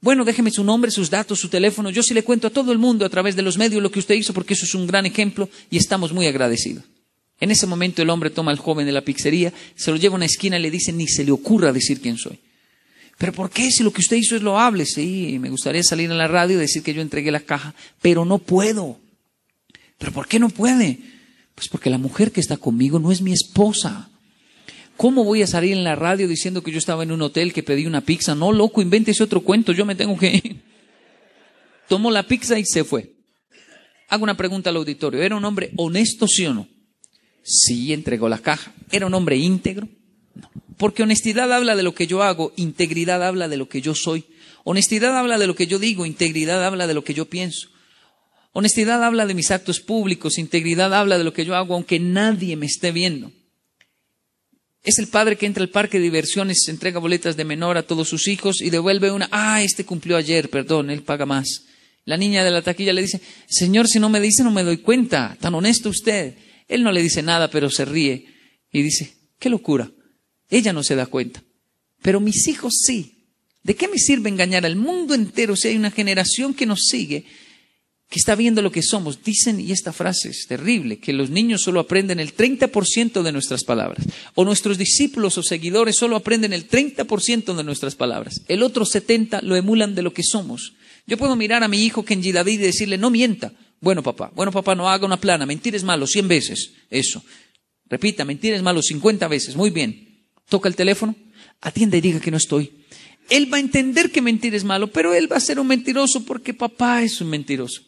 Bueno, 0.00 0.24
déjeme 0.24 0.50
su 0.50 0.62
nombre, 0.62 0.90
sus 0.90 1.10
datos, 1.10 1.40
su 1.40 1.48
teléfono. 1.48 1.90
Yo 1.90 2.02
sí 2.02 2.14
le 2.14 2.22
cuento 2.22 2.46
a 2.46 2.50
todo 2.50 2.70
el 2.72 2.78
mundo 2.78 3.04
a 3.04 3.08
través 3.08 3.34
de 3.34 3.42
los 3.42 3.58
medios 3.58 3.82
lo 3.82 3.90
que 3.90 3.98
usted 3.98 4.14
hizo, 4.14 4.32
porque 4.32 4.54
eso 4.54 4.64
es 4.64 4.74
un 4.74 4.86
gran 4.86 5.06
ejemplo 5.06 5.48
y 5.70 5.76
estamos 5.76 6.12
muy 6.12 6.26
agradecidos. 6.26 6.84
En 7.40 7.50
ese 7.50 7.66
momento 7.66 8.02
el 8.02 8.10
hombre 8.10 8.30
toma 8.30 8.50
al 8.50 8.58
joven 8.58 8.86
de 8.86 8.92
la 8.92 9.02
pizzería, 9.02 9.52
se 9.76 9.90
lo 9.90 9.96
lleva 9.96 10.14
a 10.14 10.16
una 10.16 10.26
esquina 10.26 10.58
y 10.58 10.62
le 10.62 10.70
dice, 10.70 10.92
ni 10.92 11.06
se 11.06 11.24
le 11.24 11.32
ocurra 11.32 11.72
decir 11.72 12.00
quién 12.00 12.16
soy. 12.16 12.38
Pero 13.16 13.32
¿por 13.32 13.50
qué? 13.50 13.70
Si 13.70 13.82
lo 13.82 13.92
que 13.92 14.00
usted 14.00 14.16
hizo 14.16 14.36
es 14.36 14.42
loable. 14.42 14.86
Sí, 14.86 15.38
me 15.40 15.50
gustaría 15.50 15.82
salir 15.82 16.10
en 16.10 16.18
la 16.18 16.28
radio 16.28 16.56
y 16.56 16.60
decir 16.60 16.82
que 16.84 16.94
yo 16.94 17.02
entregué 17.02 17.32
la 17.32 17.40
caja, 17.40 17.74
pero 18.00 18.24
no 18.24 18.38
puedo. 18.38 18.98
¿Pero 19.98 20.12
por 20.12 20.28
qué 20.28 20.38
no 20.38 20.48
puede? 20.48 21.00
Pues 21.56 21.68
porque 21.68 21.90
la 21.90 21.98
mujer 21.98 22.30
que 22.30 22.40
está 22.40 22.56
conmigo 22.56 23.00
no 23.00 23.10
es 23.10 23.20
mi 23.20 23.32
esposa. 23.32 24.08
¿Cómo 24.98 25.22
voy 25.22 25.42
a 25.42 25.46
salir 25.46 25.74
en 25.74 25.84
la 25.84 25.94
radio 25.94 26.26
diciendo 26.26 26.60
que 26.60 26.72
yo 26.72 26.78
estaba 26.78 27.04
en 27.04 27.12
un 27.12 27.22
hotel 27.22 27.52
que 27.52 27.62
pedí 27.62 27.86
una 27.86 28.00
pizza? 28.00 28.34
No, 28.34 28.50
loco, 28.50 28.82
invente 28.82 29.12
ese 29.12 29.22
otro 29.22 29.42
cuento, 29.42 29.70
yo 29.70 29.86
me 29.86 29.94
tengo 29.94 30.18
que 30.18 30.42
ir. 30.44 30.60
Tomó 31.88 32.10
la 32.10 32.24
pizza 32.24 32.58
y 32.58 32.64
se 32.64 32.82
fue. 32.82 33.12
Hago 34.08 34.24
una 34.24 34.36
pregunta 34.36 34.70
al 34.70 34.76
auditorio. 34.76 35.22
¿Era 35.22 35.36
un 35.36 35.44
hombre 35.44 35.70
honesto, 35.76 36.26
sí 36.26 36.46
o 36.46 36.52
no? 36.52 36.66
Sí, 37.44 37.92
entregó 37.92 38.28
la 38.28 38.38
caja. 38.38 38.74
¿Era 38.90 39.06
un 39.06 39.14
hombre 39.14 39.36
íntegro? 39.36 39.86
No. 40.34 40.50
Porque 40.76 41.04
honestidad 41.04 41.52
habla 41.52 41.76
de 41.76 41.84
lo 41.84 41.94
que 41.94 42.08
yo 42.08 42.24
hago, 42.24 42.52
integridad 42.56 43.22
habla 43.22 43.46
de 43.46 43.56
lo 43.56 43.68
que 43.68 43.80
yo 43.80 43.94
soy. 43.94 44.24
Honestidad 44.64 45.16
habla 45.16 45.38
de 45.38 45.46
lo 45.46 45.54
que 45.54 45.68
yo 45.68 45.78
digo, 45.78 46.06
integridad 46.06 46.64
habla 46.66 46.88
de 46.88 46.94
lo 46.94 47.04
que 47.04 47.14
yo 47.14 47.26
pienso. 47.26 47.68
Honestidad 48.52 49.04
habla 49.04 49.26
de 49.26 49.34
mis 49.34 49.52
actos 49.52 49.78
públicos, 49.78 50.38
integridad 50.38 50.92
habla 50.92 51.18
de 51.18 51.24
lo 51.24 51.32
que 51.32 51.44
yo 51.44 51.54
hago 51.54 51.74
aunque 51.74 52.00
nadie 52.00 52.56
me 52.56 52.66
esté 52.66 52.90
viendo. 52.90 53.30
Es 54.82 54.98
el 54.98 55.08
padre 55.08 55.36
que 55.36 55.46
entra 55.46 55.62
al 55.62 55.70
parque 55.70 55.98
de 55.98 56.04
diversiones, 56.04 56.66
entrega 56.68 57.00
boletas 57.00 57.36
de 57.36 57.44
menor 57.44 57.76
a 57.76 57.82
todos 57.82 58.08
sus 58.08 58.28
hijos 58.28 58.60
y 58.60 58.70
devuelve 58.70 59.10
una, 59.10 59.28
ah, 59.32 59.62
este 59.62 59.84
cumplió 59.84 60.16
ayer, 60.16 60.48
perdón, 60.50 60.90
él 60.90 61.02
paga 61.02 61.26
más. 61.26 61.64
La 62.04 62.16
niña 62.16 62.42
de 62.42 62.50
la 62.50 62.62
taquilla 62.62 62.92
le 62.92 63.02
dice, 63.02 63.20
Señor, 63.48 63.88
si 63.88 64.00
no 64.00 64.08
me 64.08 64.20
dice 64.20 64.42
no 64.42 64.50
me 64.50 64.62
doy 64.62 64.78
cuenta, 64.78 65.36
tan 65.40 65.54
honesto 65.54 65.90
usted. 65.90 66.36
Él 66.66 66.82
no 66.82 66.92
le 66.92 67.02
dice 67.02 67.22
nada, 67.22 67.50
pero 67.50 67.70
se 67.70 67.84
ríe 67.84 68.26
y 68.72 68.82
dice, 68.82 69.14
qué 69.38 69.50
locura. 69.50 69.90
Ella 70.48 70.72
no 70.72 70.82
se 70.82 70.96
da 70.96 71.06
cuenta, 71.06 71.42
pero 72.00 72.20
mis 72.20 72.46
hijos 72.48 72.74
sí. 72.86 73.14
¿De 73.62 73.74
qué 73.74 73.88
me 73.88 73.98
sirve 73.98 74.30
engañar 74.30 74.64
al 74.64 74.76
mundo 74.76 75.14
entero 75.14 75.54
si 75.54 75.68
hay 75.68 75.76
una 75.76 75.90
generación 75.90 76.54
que 76.54 76.64
nos 76.64 76.86
sigue 76.86 77.26
que 78.08 78.18
está 78.18 78.34
viendo 78.34 78.62
lo 78.62 78.72
que 78.72 78.82
somos. 78.82 79.22
Dicen, 79.22 79.60
y 79.60 79.70
esta 79.70 79.92
frase 79.92 80.30
es 80.30 80.46
terrible, 80.46 80.98
que 80.98 81.12
los 81.12 81.30
niños 81.30 81.62
solo 81.62 81.80
aprenden 81.80 82.20
el 82.20 82.34
30% 82.34 83.22
de 83.22 83.32
nuestras 83.32 83.64
palabras. 83.64 84.06
O 84.34 84.44
nuestros 84.44 84.78
discípulos 84.78 85.36
o 85.36 85.42
seguidores 85.42 85.96
solo 85.96 86.16
aprenden 86.16 86.52
el 86.52 86.68
30% 86.68 87.54
de 87.54 87.64
nuestras 87.64 87.94
palabras. 87.94 88.40
El 88.48 88.62
otro 88.62 88.86
70% 88.86 89.42
lo 89.42 89.56
emulan 89.56 89.94
de 89.94 90.02
lo 90.02 90.14
que 90.14 90.22
somos. 90.22 90.74
Yo 91.06 91.18
puedo 91.18 91.36
mirar 91.36 91.62
a 91.62 91.68
mi 91.68 91.84
hijo 91.84 92.04
Kenji 92.04 92.32
David 92.32 92.60
y 92.60 92.64
decirle, 92.64 92.98
no 92.98 93.10
mienta. 93.10 93.52
Bueno, 93.80 94.02
papá, 94.02 94.32
bueno, 94.34 94.52
papá, 94.52 94.74
no 94.74 94.88
haga 94.88 95.06
una 95.06 95.20
plana. 95.20 95.46
Mentir 95.46 95.74
es 95.74 95.84
malo, 95.84 96.06
100 96.06 96.28
veces. 96.28 96.72
Eso. 96.90 97.22
Repita, 97.88 98.24
mentir 98.24 98.54
es 98.54 98.62
malo 98.62 98.82
50 98.82 99.28
veces. 99.28 99.54
Muy 99.54 99.70
bien. 99.70 100.26
Toca 100.48 100.68
el 100.68 100.76
teléfono, 100.76 101.14
atiende 101.60 101.98
y 101.98 102.00
diga 102.00 102.20
que 102.20 102.30
no 102.30 102.38
estoy. 102.38 102.72
Él 103.28 103.52
va 103.52 103.58
a 103.58 103.60
entender 103.60 104.10
que 104.10 104.22
mentir 104.22 104.54
es 104.54 104.64
malo, 104.64 104.86
pero 104.90 105.12
él 105.12 105.30
va 105.30 105.36
a 105.36 105.40
ser 105.40 105.60
un 105.60 105.66
mentiroso 105.66 106.24
porque 106.24 106.54
papá 106.54 107.02
es 107.02 107.20
un 107.20 107.28
mentiroso. 107.28 107.87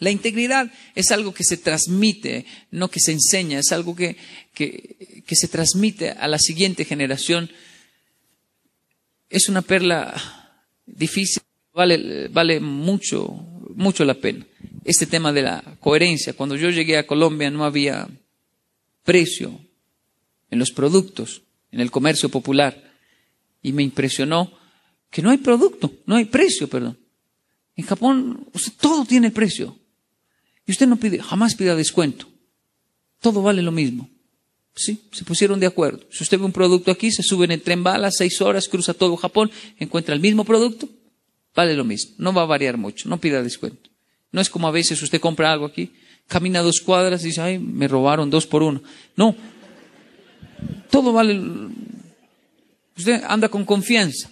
La 0.00 0.10
integridad 0.10 0.72
es 0.94 1.12
algo 1.12 1.32
que 1.32 1.44
se 1.44 1.56
transmite, 1.56 2.46
no 2.72 2.90
que 2.90 3.00
se 3.00 3.12
enseña, 3.12 3.60
es 3.60 3.70
algo 3.70 3.94
que, 3.94 4.16
que, 4.52 5.36
se 5.36 5.48
transmite 5.48 6.10
a 6.10 6.26
la 6.26 6.38
siguiente 6.38 6.84
generación. 6.84 7.50
Es 9.30 9.48
una 9.48 9.62
perla 9.62 10.60
difícil, 10.84 11.42
vale, 11.72 12.60
mucho, 12.60 13.28
mucho 13.76 14.04
la 14.04 14.14
pena. 14.14 14.44
Este 14.84 15.06
tema 15.06 15.32
de 15.32 15.42
la 15.42 15.76
coherencia. 15.78 16.32
Cuando 16.32 16.56
yo 16.56 16.70
llegué 16.70 16.98
a 16.98 17.06
Colombia 17.06 17.50
no 17.50 17.64
había 17.64 18.08
precio 19.04 19.60
en 20.50 20.58
los 20.58 20.72
productos, 20.72 21.42
en 21.70 21.80
el 21.80 21.92
comercio 21.92 22.28
popular. 22.28 22.92
Y 23.62 23.72
me 23.72 23.84
impresionó 23.84 24.52
que 25.08 25.22
no 25.22 25.30
hay 25.30 25.38
producto, 25.38 25.92
no 26.06 26.16
hay 26.16 26.24
precio, 26.24 26.68
perdón. 26.68 26.98
En 27.76 27.86
Japón 27.86 28.48
todo 28.80 29.04
tiene 29.04 29.30
precio. 29.30 29.78
Y 30.66 30.72
usted 30.72 30.86
no 30.86 30.96
pide, 30.96 31.20
jamás 31.20 31.54
pida 31.54 31.76
descuento. 31.76 32.26
Todo 33.20 33.42
vale 33.42 33.62
lo 33.62 33.72
mismo. 33.72 34.08
Sí, 34.76 35.04
se 35.12 35.24
pusieron 35.24 35.60
de 35.60 35.66
acuerdo. 35.66 36.00
Si 36.10 36.24
usted 36.24 36.38
ve 36.38 36.44
un 36.44 36.52
producto 36.52 36.90
aquí, 36.90 37.12
se 37.12 37.22
sube 37.22 37.44
en 37.44 37.52
el 37.52 37.62
tren 37.62 37.84
bala, 37.84 38.10
seis 38.10 38.40
horas, 38.40 38.68
cruza 38.68 38.92
todo 38.92 39.16
Japón, 39.16 39.50
encuentra 39.78 40.14
el 40.14 40.20
mismo 40.20 40.44
producto, 40.44 40.88
vale 41.54 41.74
lo 41.74 41.84
mismo. 41.84 42.14
No 42.18 42.32
va 42.32 42.42
a 42.42 42.46
variar 42.46 42.76
mucho, 42.76 43.08
no 43.08 43.20
pida 43.20 43.42
descuento. 43.42 43.90
No 44.32 44.40
es 44.40 44.50
como 44.50 44.66
a 44.66 44.72
veces 44.72 45.00
usted 45.00 45.20
compra 45.20 45.52
algo 45.52 45.66
aquí, 45.66 45.92
camina 46.26 46.60
dos 46.60 46.80
cuadras 46.80 47.22
y 47.22 47.28
dice, 47.28 47.40
ay, 47.40 47.58
me 47.58 47.86
robaron 47.86 48.30
dos 48.30 48.46
por 48.46 48.62
uno. 48.64 48.82
No. 49.16 49.36
Todo 50.90 51.12
vale. 51.12 51.40
Usted 52.96 53.22
anda 53.28 53.48
con 53.48 53.64
confianza. 53.64 54.28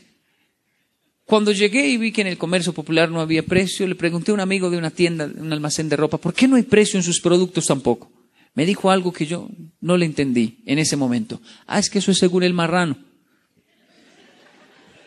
Cuando 1.33 1.53
llegué 1.53 1.89
y 1.89 1.97
vi 1.97 2.13
que 2.13 2.21
en 2.21 2.27
el 2.27 2.37
comercio 2.37 2.75
popular 2.75 3.11
no 3.11 3.23
había 3.23 3.43
precio, 3.43 3.87
le 3.87 3.95
pregunté 3.95 4.31
a 4.33 4.35
un 4.35 4.41
amigo 4.41 4.69
de 4.69 4.77
una 4.77 4.91
tienda, 4.91 5.25
un 5.35 5.51
almacén 5.51 5.89
de 5.89 5.97
ropa, 5.97 6.19
¿por 6.19 6.35
qué 6.35 6.47
no 6.47 6.57
hay 6.57 6.63
precio 6.63 6.99
en 6.99 7.03
sus 7.03 7.23
productos 7.23 7.65
tampoco? 7.65 8.13
Me 8.53 8.67
dijo 8.67 8.91
algo 8.91 9.15
que 9.15 9.25
yo 9.25 9.49
no 9.81 9.97
le 9.97 10.05
entendí 10.05 10.59
en 10.67 10.79
ese 10.79 10.95
momento. 10.95 11.41
Ah, 11.67 11.79
es 11.79 11.89
que 11.89 12.01
eso 12.01 12.11
es 12.11 12.19
según 12.19 12.43
el 12.43 12.53
marrano. 12.53 12.99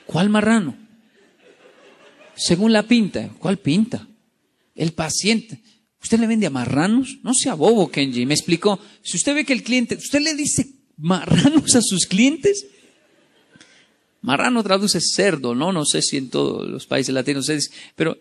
¿Cuál 0.08 0.32
marrano? 0.32 0.76
Según 2.36 2.74
la 2.74 2.82
pinta. 2.88 3.30
¿Cuál 3.38 3.60
pinta? 3.60 4.08
El 4.74 4.94
paciente. 4.94 5.62
¿Usted 6.02 6.20
le 6.20 6.26
vende 6.26 6.48
a 6.48 6.50
marranos? 6.50 7.20
No 7.22 7.36
sea 7.36 7.54
bobo, 7.54 7.92
Kenji. 7.92 8.26
Me 8.26 8.34
explicó. 8.34 8.80
Si 9.04 9.18
usted 9.18 9.36
ve 9.36 9.46
que 9.46 9.54
el 9.54 9.62
cliente, 9.62 9.94
¿usted 9.94 10.22
le 10.22 10.34
dice 10.34 10.72
marranos 10.98 11.76
a 11.76 11.84
sus 11.84 12.08
clientes? 12.08 12.66
Marrano 14.26 14.64
traduce 14.64 15.00
cerdo, 15.02 15.54
¿no? 15.54 15.72
No 15.72 15.86
sé 15.86 16.02
si 16.02 16.18
en 16.18 16.32
todos 16.32 16.68
los 16.68 16.88
países 16.88 17.14
latinos 17.14 17.48
es, 17.50 17.72
pero 17.96 18.18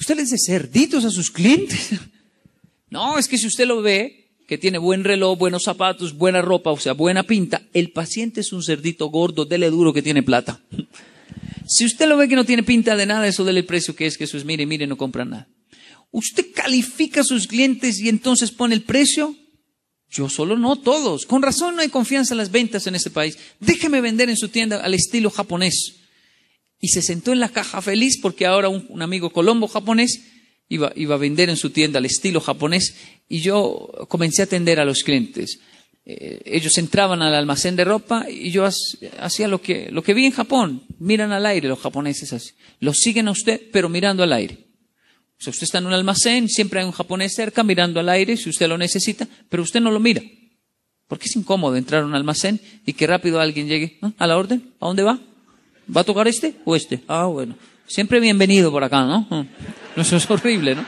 ¿usted 0.00 0.16
le 0.16 0.22
dice 0.22 0.38
cerditos 0.38 1.04
a 1.04 1.10
sus 1.10 1.30
clientes? 1.30 1.90
No, 2.90 3.18
es 3.18 3.28
que 3.28 3.36
si 3.36 3.46
usted 3.46 3.66
lo 3.66 3.82
ve, 3.82 4.30
que 4.46 4.56
tiene 4.56 4.78
buen 4.78 5.04
reloj, 5.04 5.38
buenos 5.38 5.64
zapatos, 5.64 6.16
buena 6.16 6.40
ropa, 6.40 6.70
o 6.70 6.78
sea, 6.78 6.94
buena 6.94 7.24
pinta, 7.24 7.60
el 7.74 7.90
paciente 7.90 8.40
es 8.40 8.50
un 8.54 8.62
cerdito 8.62 9.08
gordo, 9.08 9.44
dele 9.44 9.68
duro 9.68 9.92
que 9.92 10.00
tiene 10.00 10.22
plata. 10.22 10.62
Si 11.66 11.84
usted 11.84 12.08
lo 12.08 12.16
ve 12.16 12.28
que 12.28 12.34
no 12.34 12.46
tiene 12.46 12.62
pinta 12.62 12.96
de 12.96 13.04
nada, 13.04 13.28
eso 13.28 13.44
dele 13.44 13.60
el 13.60 13.66
precio 13.66 13.94
que 13.94 14.06
es, 14.06 14.16
que 14.16 14.24
eso 14.24 14.38
es, 14.38 14.46
mire, 14.46 14.64
mire, 14.64 14.86
no 14.86 14.96
compra 14.96 15.26
nada. 15.26 15.48
Usted 16.10 16.46
califica 16.54 17.20
a 17.20 17.24
sus 17.24 17.46
clientes 17.46 18.00
y 18.00 18.08
entonces 18.08 18.50
pone 18.50 18.74
el 18.74 18.84
precio 18.84 19.36
yo 20.10 20.28
solo 20.28 20.56
no, 20.56 20.76
todos. 20.76 21.26
Con 21.26 21.42
razón 21.42 21.76
no 21.76 21.82
hay 21.82 21.88
confianza 21.88 22.34
en 22.34 22.38
las 22.38 22.50
ventas 22.50 22.86
en 22.86 22.94
este 22.94 23.10
país. 23.10 23.38
Déjeme 23.60 24.00
vender 24.00 24.30
en 24.30 24.36
su 24.36 24.48
tienda 24.48 24.80
al 24.82 24.94
estilo 24.94 25.30
japonés. 25.30 25.96
Y 26.80 26.88
se 26.88 27.02
sentó 27.02 27.32
en 27.32 27.40
la 27.40 27.48
caja 27.48 27.82
feliz 27.82 28.18
porque 28.20 28.46
ahora 28.46 28.68
un, 28.68 29.02
amigo 29.02 29.30
colombo 29.30 29.68
japonés 29.68 30.22
iba, 30.68 30.92
iba, 30.94 31.16
a 31.16 31.18
vender 31.18 31.50
en 31.50 31.56
su 31.56 31.70
tienda 31.70 31.98
al 31.98 32.06
estilo 32.06 32.40
japonés 32.40 32.94
y 33.28 33.40
yo 33.40 34.06
comencé 34.08 34.42
a 34.42 34.44
atender 34.44 34.78
a 34.80 34.84
los 34.84 35.02
clientes. 35.02 35.58
Eh, 36.06 36.40
ellos 36.46 36.78
entraban 36.78 37.20
al 37.20 37.34
almacén 37.34 37.76
de 37.76 37.84
ropa 37.84 38.26
y 38.30 38.50
yo 38.50 38.66
hacía 39.18 39.46
lo 39.46 39.60
que, 39.60 39.90
lo 39.90 40.02
que 40.02 40.14
vi 40.14 40.24
en 40.24 40.32
Japón. 40.32 40.84
Miran 40.98 41.32
al 41.32 41.44
aire 41.44 41.68
los 41.68 41.80
japoneses 41.80 42.32
así. 42.32 42.52
Los 42.80 42.98
siguen 42.98 43.28
a 43.28 43.32
usted, 43.32 43.60
pero 43.72 43.90
mirando 43.90 44.22
al 44.22 44.32
aire. 44.32 44.67
O 45.38 45.42
sea, 45.42 45.50
usted 45.52 45.64
está 45.64 45.78
en 45.78 45.86
un 45.86 45.92
almacén, 45.92 46.48
siempre 46.48 46.80
hay 46.80 46.86
un 46.86 46.92
japonés 46.92 47.34
cerca 47.34 47.62
mirando 47.62 48.00
al 48.00 48.08
aire 48.08 48.36
si 48.36 48.50
usted 48.50 48.68
lo 48.68 48.76
necesita, 48.76 49.28
pero 49.48 49.62
usted 49.62 49.80
no 49.80 49.90
lo 49.90 50.00
mira. 50.00 50.20
Porque 51.06 51.26
es 51.26 51.36
incómodo 51.36 51.76
entrar 51.76 52.02
a 52.02 52.06
un 52.06 52.14
almacén 52.14 52.60
y 52.84 52.92
que 52.92 53.06
rápido 53.06 53.40
alguien 53.40 53.68
llegue 53.68 53.98
a 54.18 54.26
la 54.26 54.36
orden. 54.36 54.74
¿A 54.80 54.86
dónde 54.86 55.04
va? 55.04 55.20
¿Va 55.94 56.00
a 56.00 56.04
tocar 56.04 56.26
este 56.26 56.54
o 56.64 56.74
este? 56.74 57.02
Ah, 57.06 57.26
bueno. 57.26 57.56
Siempre 57.86 58.20
bienvenido 58.20 58.70
por 58.70 58.82
acá, 58.82 59.04
¿no? 59.06 59.26
Ah, 59.30 59.44
eso 59.96 60.16
es 60.16 60.28
horrible, 60.28 60.74
¿no? 60.74 60.84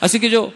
Así 0.00 0.18
que 0.18 0.30
yo 0.30 0.52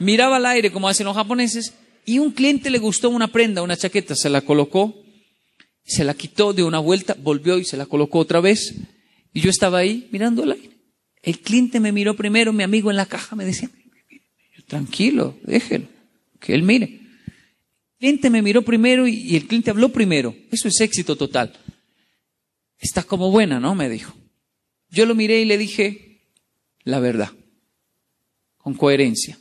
miraba 0.00 0.36
al 0.36 0.46
aire 0.46 0.72
como 0.72 0.88
hacen 0.88 1.06
los 1.06 1.16
japoneses 1.16 1.74
y 2.04 2.18
un 2.18 2.32
cliente 2.32 2.70
le 2.70 2.78
gustó 2.78 3.08
una 3.08 3.28
prenda, 3.28 3.62
una 3.62 3.76
chaqueta, 3.76 4.16
se 4.16 4.28
la 4.30 4.40
colocó, 4.40 4.94
se 5.84 6.04
la 6.04 6.14
quitó 6.14 6.52
de 6.52 6.64
una 6.64 6.80
vuelta, 6.80 7.16
volvió 7.18 7.58
y 7.58 7.64
se 7.64 7.76
la 7.76 7.86
colocó 7.86 8.18
otra 8.18 8.40
vez 8.40 8.74
y 9.32 9.40
yo 9.40 9.48
estaba 9.48 9.78
ahí 9.78 10.08
mirando 10.10 10.42
al 10.42 10.52
aire. 10.52 10.77
El 11.28 11.40
cliente 11.40 11.78
me 11.78 11.92
miró 11.92 12.16
primero, 12.16 12.54
mi 12.54 12.62
amigo 12.62 12.90
en 12.90 12.96
la 12.96 13.04
caja 13.04 13.36
me 13.36 13.44
decía, 13.44 13.68
tranquilo, 14.66 15.38
déjelo, 15.42 15.86
que 16.40 16.54
él 16.54 16.62
mire. 16.62 16.86
El 16.86 17.98
cliente 17.98 18.30
me 18.30 18.40
miró 18.40 18.62
primero 18.62 19.06
y, 19.06 19.36
el 19.36 19.46
cliente 19.46 19.68
habló 19.68 19.90
primero. 19.90 20.34
Eso 20.50 20.68
es 20.68 20.80
éxito 20.80 21.16
total. 21.16 21.52
Está 22.78 23.02
como 23.02 23.30
buena, 23.30 23.60
¿no? 23.60 23.74
Me 23.74 23.90
dijo. 23.90 24.14
Yo 24.88 25.04
lo 25.04 25.14
miré 25.14 25.42
y 25.42 25.44
le 25.44 25.58
dije 25.58 26.22
la 26.84 26.98
verdad, 26.98 27.30
con 28.56 28.72
coherencia. 28.72 29.38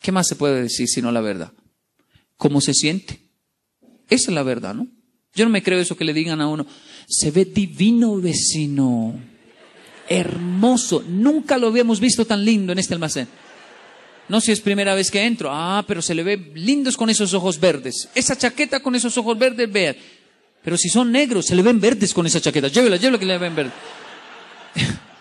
¿Qué 0.00 0.12
más 0.12 0.28
se 0.28 0.36
puede 0.36 0.62
decir 0.62 0.86
sino 0.86 1.10
la 1.10 1.20
verdad? 1.20 1.52
¿Cómo 2.36 2.60
se 2.60 2.74
siente? 2.74 3.18
Esa 4.08 4.30
es 4.30 4.34
la 4.36 4.44
verdad, 4.44 4.72
¿no? 4.72 4.86
Yo 5.34 5.46
no 5.46 5.50
me 5.50 5.64
creo 5.64 5.80
eso 5.80 5.96
que 5.96 6.04
le 6.04 6.14
digan 6.14 6.40
a 6.40 6.46
uno, 6.46 6.64
se 7.08 7.32
ve 7.32 7.44
divino 7.44 8.20
vecino 8.20 9.31
hermoso. 10.08 11.04
Nunca 11.06 11.58
lo 11.58 11.68
habíamos 11.68 12.00
visto 12.00 12.24
tan 12.24 12.44
lindo 12.44 12.72
en 12.72 12.78
este 12.78 12.94
almacén. 12.94 13.28
No 14.28 14.40
sé 14.40 14.46
si 14.46 14.52
es 14.52 14.60
primera 14.60 14.94
vez 14.94 15.10
que 15.10 15.24
entro. 15.24 15.50
Ah, 15.52 15.84
pero 15.86 16.00
se 16.00 16.14
le 16.14 16.22
ve 16.22 16.52
lindos 16.54 16.96
con 16.96 17.10
esos 17.10 17.34
ojos 17.34 17.58
verdes. 17.58 18.08
Esa 18.14 18.36
chaqueta 18.36 18.80
con 18.80 18.94
esos 18.94 19.16
ojos 19.18 19.38
verdes, 19.38 19.70
vean. 19.70 19.96
Pero 20.62 20.76
si 20.76 20.88
son 20.88 21.10
negros, 21.10 21.46
se 21.46 21.54
le 21.54 21.62
ven 21.62 21.80
verdes 21.80 22.14
con 22.14 22.26
esa 22.26 22.40
chaqueta. 22.40 22.68
Llévela, 22.68 22.96
llévela 22.96 23.18
que 23.18 23.26
le 23.26 23.38
ven 23.38 23.54
verdes. 23.54 23.74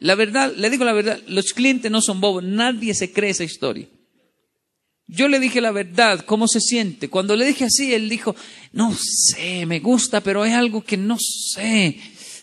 La 0.00 0.14
verdad, 0.16 0.52
le 0.54 0.68
digo 0.68 0.84
la 0.84 0.92
verdad, 0.92 1.18
los 1.28 1.54
clientes 1.54 1.90
no 1.90 2.02
son 2.02 2.20
bobos, 2.20 2.44
nadie 2.44 2.92
se 2.92 3.10
cree 3.10 3.30
esa 3.30 3.44
historia. 3.44 3.88
Yo 5.06 5.28
le 5.28 5.38
dije 5.38 5.62
la 5.62 5.70
verdad, 5.70 6.26
cómo 6.26 6.46
se 6.46 6.60
siente. 6.60 7.08
Cuando 7.08 7.36
le 7.36 7.46
dije 7.46 7.64
así, 7.64 7.94
él 7.94 8.10
dijo, 8.10 8.36
no 8.72 8.94
sé, 8.94 9.64
me 9.64 9.80
gusta, 9.80 10.20
pero 10.20 10.44
es 10.44 10.52
algo 10.52 10.84
que 10.84 10.98
no 10.98 11.16
sé, 11.18 11.98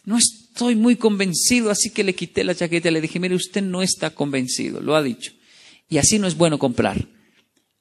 no 0.05 0.17
estoy 0.51 0.75
muy 0.75 0.95
convencido, 0.95 1.71
así 1.71 1.89
que 1.89 2.03
le 2.03 2.13
quité 2.13 2.43
la 2.43 2.55
chaqueta 2.55 2.89
y 2.89 2.91
le 2.91 3.01
dije, 3.01 3.19
mire, 3.19 3.35
usted 3.35 3.61
no 3.61 3.81
está 3.81 4.11
convencido, 4.11 4.81
lo 4.81 4.95
ha 4.95 5.03
dicho. 5.03 5.31
Y 5.89 5.97
así 5.97 6.19
no 6.19 6.27
es 6.27 6.35
bueno 6.35 6.59
comprar. 6.59 7.07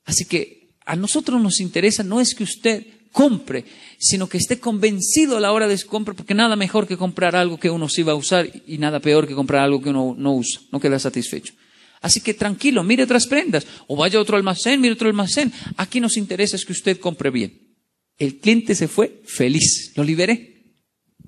Así 0.05 0.25
que 0.25 0.71
a 0.87 0.97
nosotros 0.97 1.41
nos 1.41 1.61
interesa 1.61 2.03
no 2.03 2.21
es 2.21 2.35
que 2.35 2.45
usted 2.45 2.87
compre, 3.13 3.65
sino 3.99 4.29
que 4.29 4.39
esté 4.39 4.59
convencido 4.61 5.37
a 5.37 5.41
la 5.41 5.53
hora 5.53 5.69
de 5.69 5.79
su 5.79 5.87
compra, 5.87 6.15
porque 6.15 6.35
nada 6.35 6.57
mejor 6.57 6.87
que 6.87 6.97
comprar 6.97 7.37
algo 7.37 7.59
que 7.59 7.71
uno 7.71 7.89
sí 7.89 8.03
va 8.03 8.13
a 8.13 8.17
usar 8.17 8.51
y 8.67 8.79
nada 8.79 9.01
peor 9.01 9.27
que 9.27 9.35
comprar 9.35 9.63
algo 9.63 9.83
que 9.83 9.91
uno 9.91 10.15
no 10.17 10.35
usa, 10.35 10.61
no 10.73 10.81
queda 10.81 10.99
satisfecho. 10.99 11.55
Así 12.01 12.21
que 12.21 12.35
tranquilo, 12.35 12.83
mire 12.83 13.03
otras 13.03 13.27
prendas, 13.27 13.67
o 13.87 13.97
vaya 13.97 14.19
a 14.19 14.23
otro 14.23 14.37
almacén, 14.37 14.81
mire 14.81 14.95
otro 14.95 15.09
almacén. 15.09 15.53
Aquí 15.77 16.01
nos 16.01 16.17
interesa 16.17 16.57
es 16.57 16.65
que 16.65 16.73
usted 16.73 16.99
compre 16.99 17.31
bien. 17.31 17.77
El 18.17 18.39
cliente 18.39 18.75
se 18.75 18.89
fue 18.89 19.23
feliz, 19.27 19.93
lo 19.97 20.05
liberé. 20.05 20.50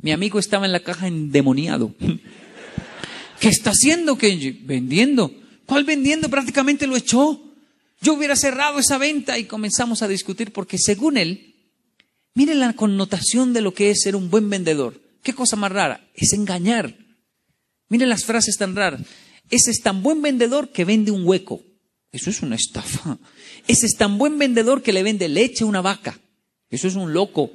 Mi 0.02 0.12
amigo 0.12 0.38
estaba 0.38 0.66
en 0.66 0.72
la 0.72 0.80
caja 0.80 1.06
endemoniado. 1.06 1.94
¿Qué 3.40 3.48
está 3.48 3.70
haciendo 3.70 4.18
Kenji? 4.18 4.50
Vendiendo. 4.50 5.34
¿Cuál 5.66 5.84
vendiendo? 5.84 6.28
Prácticamente 6.28 6.86
lo 6.86 6.96
echó. 6.96 7.40
Yo 8.00 8.14
hubiera 8.14 8.36
cerrado 8.36 8.78
esa 8.78 8.98
venta 8.98 9.38
y 9.38 9.44
comenzamos 9.44 10.02
a 10.02 10.08
discutir 10.08 10.52
porque 10.52 10.76
según 10.76 11.16
él, 11.16 11.52
Mire 12.34 12.54
la 12.54 12.72
connotación 12.72 13.52
de 13.52 13.60
lo 13.60 13.74
que 13.74 13.90
es 13.90 14.00
ser 14.02 14.16
un 14.16 14.30
buen 14.30 14.48
vendedor. 14.48 15.00
¿Qué 15.22 15.34
cosa 15.34 15.56
más 15.56 15.70
rara? 15.70 16.08
Es 16.14 16.32
engañar. 16.32 16.96
Mire 17.88 18.06
las 18.06 18.24
frases 18.24 18.56
tan 18.56 18.74
raras. 18.74 19.02
Ese 19.50 19.70
es 19.70 19.82
tan 19.82 20.02
buen 20.02 20.22
vendedor 20.22 20.70
que 20.70 20.86
vende 20.86 21.10
un 21.10 21.26
hueco. 21.26 21.62
Eso 22.10 22.30
es 22.30 22.40
una 22.42 22.56
estafa. 22.56 23.18
Ese 23.68 23.86
es 23.86 23.96
tan 23.96 24.16
buen 24.16 24.38
vendedor 24.38 24.82
que 24.82 24.92
le 24.92 25.02
vende 25.02 25.28
leche 25.28 25.64
a 25.64 25.66
una 25.66 25.82
vaca. 25.82 26.18
Eso 26.70 26.88
es 26.88 26.94
un 26.94 27.12
loco. 27.12 27.52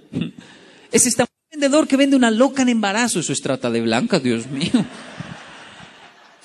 Ese 0.92 1.10
es 1.10 1.16
tan 1.16 1.28
vendedor 1.58 1.88
que 1.88 1.98
vende 1.98 2.16
una 2.16 2.30
loca 2.30 2.62
en 2.62 2.70
embarazo. 2.70 3.20
Eso 3.20 3.34
es 3.34 3.42
trata 3.42 3.72
de 3.72 3.82
blanca, 3.82 4.20
Dios 4.20 4.46
mío. 4.48 4.86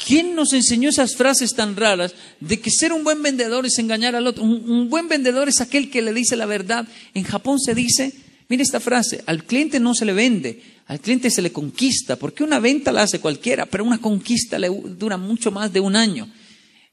¿Quién 0.04 0.34
nos 0.34 0.54
enseñó 0.54 0.88
esas 0.88 1.14
frases 1.16 1.54
tan 1.54 1.76
raras 1.76 2.14
de 2.40 2.58
que 2.58 2.70
ser 2.70 2.94
un 2.94 3.04
buen 3.04 3.22
vendedor 3.22 3.66
es 3.66 3.78
engañar 3.78 4.16
al 4.16 4.26
otro? 4.26 4.42
Un, 4.42 4.88
buen 4.88 5.08
vendedor 5.08 5.50
es 5.50 5.60
aquel 5.60 5.90
que 5.90 6.00
le 6.00 6.14
dice 6.14 6.34
la 6.34 6.46
verdad. 6.46 6.88
En 7.12 7.24
Japón 7.24 7.60
se 7.60 7.74
dice, 7.74 8.12
mire 8.48 8.62
esta 8.62 8.80
frase, 8.80 9.22
al 9.26 9.44
cliente 9.44 9.78
no 9.80 9.94
se 9.94 10.06
le 10.06 10.14
vende, 10.14 10.62
al 10.86 10.98
cliente 10.98 11.30
se 11.30 11.42
le 11.42 11.52
conquista, 11.52 12.16
porque 12.16 12.42
una 12.42 12.58
venta 12.58 12.90
la 12.90 13.02
hace 13.02 13.20
cualquiera, 13.20 13.66
pero 13.66 13.84
una 13.84 13.98
conquista 13.98 14.56
dura 14.58 15.18
mucho 15.18 15.50
más 15.50 15.72
de 15.72 15.80
un 15.80 15.94
año. 15.94 16.26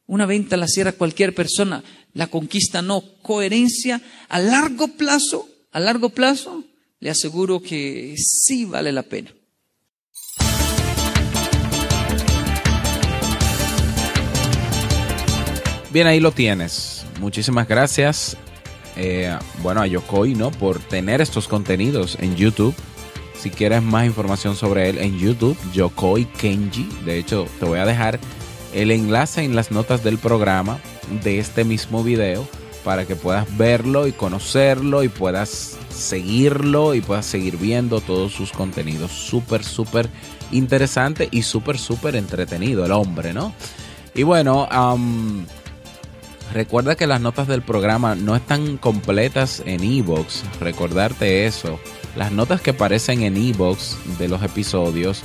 Una 0.05 0.25
venta 0.25 0.57
la 0.57 0.67
cierra 0.67 0.91
cualquier 0.91 1.33
persona, 1.33 1.83
la 2.13 2.27
conquista 2.27 2.81
no. 2.81 3.01
Coherencia 3.21 4.01
a 4.27 4.39
largo 4.39 4.89
plazo, 4.89 5.47
a 5.71 5.79
largo 5.79 6.09
plazo, 6.09 6.65
le 6.99 7.09
aseguro 7.09 7.61
que 7.61 8.15
sí 8.17 8.65
vale 8.65 8.91
la 8.91 9.03
pena. 9.03 9.31
Bien, 15.91 16.05
ahí 16.05 16.19
lo 16.19 16.31
tienes. 16.31 17.05
Muchísimas 17.19 17.67
gracias. 17.67 18.37
Eh, 18.95 19.35
bueno, 19.63 19.81
a 19.81 19.87
Yokoi, 19.87 20.35
¿no? 20.35 20.51
Por 20.51 20.79
tener 20.79 21.21
estos 21.21 21.47
contenidos 21.47 22.17
en 22.19 22.35
YouTube. 22.35 22.75
Si 23.33 23.49
quieres 23.49 23.81
más 23.81 24.05
información 24.05 24.55
sobre 24.55 24.89
él 24.89 24.97
en 24.99 25.17
YouTube, 25.17 25.57
Yokoi 25.73 26.25
Kenji. 26.25 26.87
De 27.05 27.17
hecho, 27.17 27.47
te 27.59 27.65
voy 27.65 27.79
a 27.79 27.85
dejar 27.85 28.19
el 28.73 28.91
enlace 28.91 29.43
en 29.43 29.55
las 29.55 29.71
notas 29.71 30.03
del 30.03 30.17
programa 30.17 30.79
de 31.23 31.39
este 31.39 31.63
mismo 31.63 32.03
video 32.03 32.47
para 32.83 33.05
que 33.05 33.15
puedas 33.15 33.57
verlo 33.57 34.05
y 34.05 34.11
conocerlo 34.11 35.03
y 35.03 35.09
puedas 35.09 35.78
seguirlo 35.89 36.93
y 36.93 37.01
puedas 37.01 37.25
seguir 37.25 37.57
viendo 37.57 38.01
todos 38.01 38.33
sus 38.33 38.51
contenidos. 38.51 39.11
Súper, 39.11 39.63
súper 39.63 40.09
interesante 40.51 41.27
y 41.31 41.43
súper, 41.43 41.77
súper 41.77 42.15
entretenido 42.15 42.85
el 42.85 42.91
hombre, 42.91 43.33
¿no? 43.33 43.53
Y 44.15 44.23
bueno, 44.23 44.67
Recuerda 46.53 46.95
que 46.95 47.05
las 47.05 47.21
notas 47.21 47.47
del 47.47 47.61
programa 47.61 48.15
no 48.15 48.35
están 48.35 48.77
completas 48.77 49.61
en 49.65 49.83
Evox. 49.83 50.43
Recordarte 50.59 51.45
eso. 51.45 51.79
Las 52.15 52.31
notas 52.31 52.59
que 52.59 52.71
aparecen 52.71 53.21
en 53.21 53.37
Evox 53.37 53.97
de 54.17 54.27
los 54.27 54.41
episodios 54.41 55.21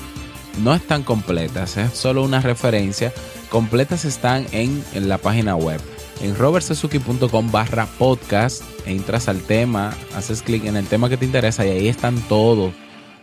no 0.63 0.75
están 0.75 1.03
completas. 1.03 1.79
Es 1.79 1.95
solo 1.95 2.23
una 2.23 2.41
referencia. 2.41 3.13
Completas 3.49 4.05
están 4.05 4.47
en, 4.53 4.85
la 4.95 5.17
página 5.17 5.57
web. 5.57 5.81
En 6.21 6.37
robertsesuki.com 6.37 7.51
barra 7.51 7.87
podcast. 7.99 8.63
Entras 8.87 9.29
al 9.29 9.41
tema, 9.43 9.97
haces 10.15 10.43
clic 10.43 10.65
en 10.65 10.77
el 10.77 10.87
tema 10.87 11.09
que 11.09 11.17
te 11.17 11.25
interesa 11.25 11.67
y 11.67 11.71
ahí 11.71 11.89
están 11.89 12.21
todos 12.29 12.73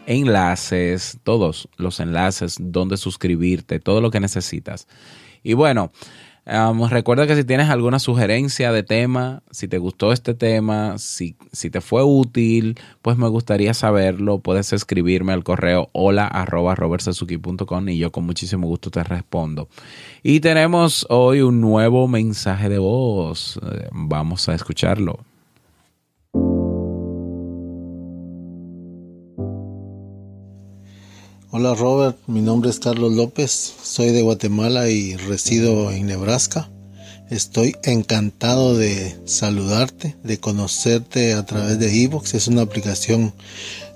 enlaces, 0.06 1.20
todos 1.24 1.70
los 1.78 2.00
enlaces, 2.00 2.58
donde 2.60 2.98
suscribirte, 2.98 3.80
todo 3.80 4.02
lo 4.02 4.12
que 4.12 4.20
necesitas. 4.20 4.88
Y 5.44 5.54
bueno, 5.54 5.92
recuerda 6.90 7.28
que 7.28 7.36
si 7.36 7.44
tienes 7.44 7.70
alguna 7.70 8.00
sugerencia 8.00 8.72
de 8.72 8.82
tema, 8.82 9.44
si 9.52 9.68
te 9.68 9.78
gustó 9.78 10.12
este 10.12 10.34
tema, 10.34 10.98
si, 10.98 11.36
si 11.52 11.70
te 11.70 11.82
fue 11.82 12.04
útil, 12.04 12.80
pues 13.02 13.16
me 13.18 13.28
gustaría 13.28 13.74
saberlo. 13.74 14.40
Puedes 14.40 14.74
escribirme 14.74 15.34
al 15.34 15.44
correo 15.44 15.90
hola 15.94 16.28
arroba 16.28 16.76
y 17.90 17.98
yo 17.98 18.12
con 18.12 18.26
muchísimo 18.26 18.68
gusto 18.68 18.90
te 18.90 19.04
respondo. 19.04 19.70
Y 20.24 20.40
tenemos 20.40 21.06
hoy 21.10 21.42
un 21.42 21.62
nuevo 21.62 22.08
mensaje 22.08 22.70
de 22.70 22.80
voz. 22.80 23.60
Eh, 23.64 23.88
vamos 23.92 24.50
a 24.50 24.56
escucharlo. 24.56 25.31
Hola 31.54 31.76
Robert, 31.76 32.18
mi 32.28 32.40
nombre 32.40 32.70
es 32.70 32.80
Carlos 32.80 33.12
López, 33.12 33.52
soy 33.84 34.12
de 34.12 34.22
Guatemala 34.22 34.90
y 34.90 35.18
resido 35.18 35.92
en 35.92 36.06
Nebraska. 36.06 36.70
Estoy 37.30 37.76
encantado 37.84 38.78
de 38.78 39.18
saludarte, 39.26 40.16
de 40.24 40.40
conocerte 40.40 41.34
a 41.34 41.46
través 41.46 41.78
de 41.78 42.04
Evox. 42.04 42.36
Es 42.36 42.48
una 42.48 42.62
aplicación 42.62 43.34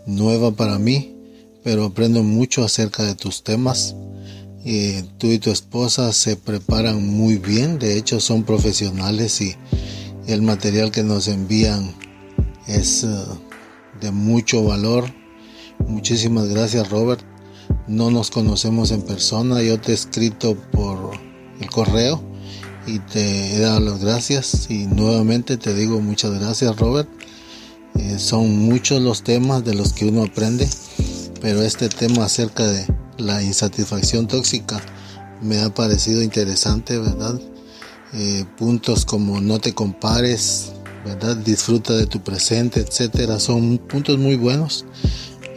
nueva 0.05 0.51
para 0.51 0.79
mí, 0.79 1.15
pero 1.63 1.85
aprendo 1.85 2.23
mucho 2.23 2.61
acerca 2.61 3.03
de 3.03 3.15
tus 3.15 3.41
temas. 3.41 3.95
Eh, 4.65 5.05
tú 5.17 5.27
y 5.27 5.39
tu 5.39 5.49
esposa 5.49 6.11
se 6.11 6.35
preparan 6.35 7.07
muy 7.07 7.37
bien, 7.37 7.79
de 7.79 7.97
hecho 7.97 8.19
son 8.19 8.43
profesionales 8.43 9.39
y 9.39 9.55
el 10.27 10.41
material 10.41 10.91
que 10.91 11.03
nos 11.03 11.29
envían 11.29 11.95
es 12.67 13.05
eh, 13.05 13.07
de 14.01 14.11
mucho 14.11 14.61
valor. 14.61 15.05
Muchísimas 15.87 16.49
gracias 16.49 16.89
Robert 16.89 17.23
no 17.88 18.12
nos 18.12 18.32
conocemos 18.32 18.91
en 18.91 19.01
persona, 19.01 19.62
yo 19.62 19.80
te 19.80 19.91
he 19.91 19.95
escrito 19.95 20.56
por 20.71 21.12
el 21.60 21.69
correo 21.69 22.21
y 22.88 22.99
te 22.99 23.56
he 23.56 23.60
dado 23.60 23.80
las 23.80 23.99
gracias 23.99 24.67
y 24.69 24.86
nuevamente 24.88 25.58
te 25.58 25.73
digo 25.73 26.01
muchas 26.01 26.39
gracias 26.39 26.75
Robert. 26.78 27.10
Eh, 27.97 28.19
son 28.19 28.60
muchos 28.60 29.01
los 29.01 29.23
temas 29.23 29.63
de 29.63 29.73
los 29.73 29.93
que 29.93 30.06
uno 30.06 30.23
aprende, 30.23 30.67
pero 31.41 31.62
este 31.62 31.88
tema 31.89 32.25
acerca 32.25 32.67
de 32.67 32.86
la 33.17 33.41
insatisfacción 33.41 34.28
tóxica 34.28 34.82
me 35.41 35.60
ha 35.62 35.73
parecido 35.73 36.21
interesante, 36.21 36.97
¿verdad? 36.97 37.39
Eh, 38.13 38.45
puntos 38.58 39.06
como 39.06 39.41
no 39.41 39.60
te 39.60 39.73
compares, 39.73 40.71
¿verdad? 41.06 41.38
Disfruta 41.38 41.93
de 41.93 42.06
tu 42.06 42.21
presente, 42.21 42.82
etcétera, 42.82 43.39
son 43.39 43.78
puntos 43.78 44.17
muy 44.17 44.36
buenos. 44.36 44.86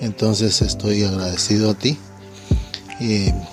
Entonces 0.01 0.63
estoy 0.63 1.03
agradecido 1.05 1.71
a 1.71 1.75
ti 1.75 1.99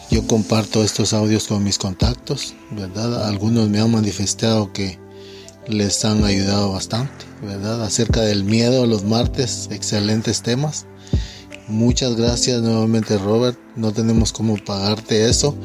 yo 0.09 0.25
comparto 0.27 0.83
estos 0.83 1.13
audios 1.13 1.47
con 1.47 1.63
mis 1.63 1.77
contactos, 1.77 2.55
¿verdad? 2.71 3.27
Algunos 3.27 3.69
me 3.69 3.79
han 3.79 3.91
manifestado 3.91 4.73
que 4.73 4.97
les 5.67 6.03
han 6.03 6.23
ayudado 6.23 6.71
bastante, 6.71 7.25
¿verdad? 7.41 7.83
Acerca 7.83 8.21
del 8.21 8.43
miedo 8.43 8.85
los 8.85 9.03
martes, 9.03 9.69
excelentes 9.71 10.41
temas. 10.41 10.85
Muchas 11.67 12.15
gracias 12.15 12.61
nuevamente 12.61 13.17
Robert, 13.17 13.57
no 13.75 13.91
tenemos 13.91 14.31
cómo 14.31 14.57
pagarte 14.57 15.29
eso, 15.29 15.55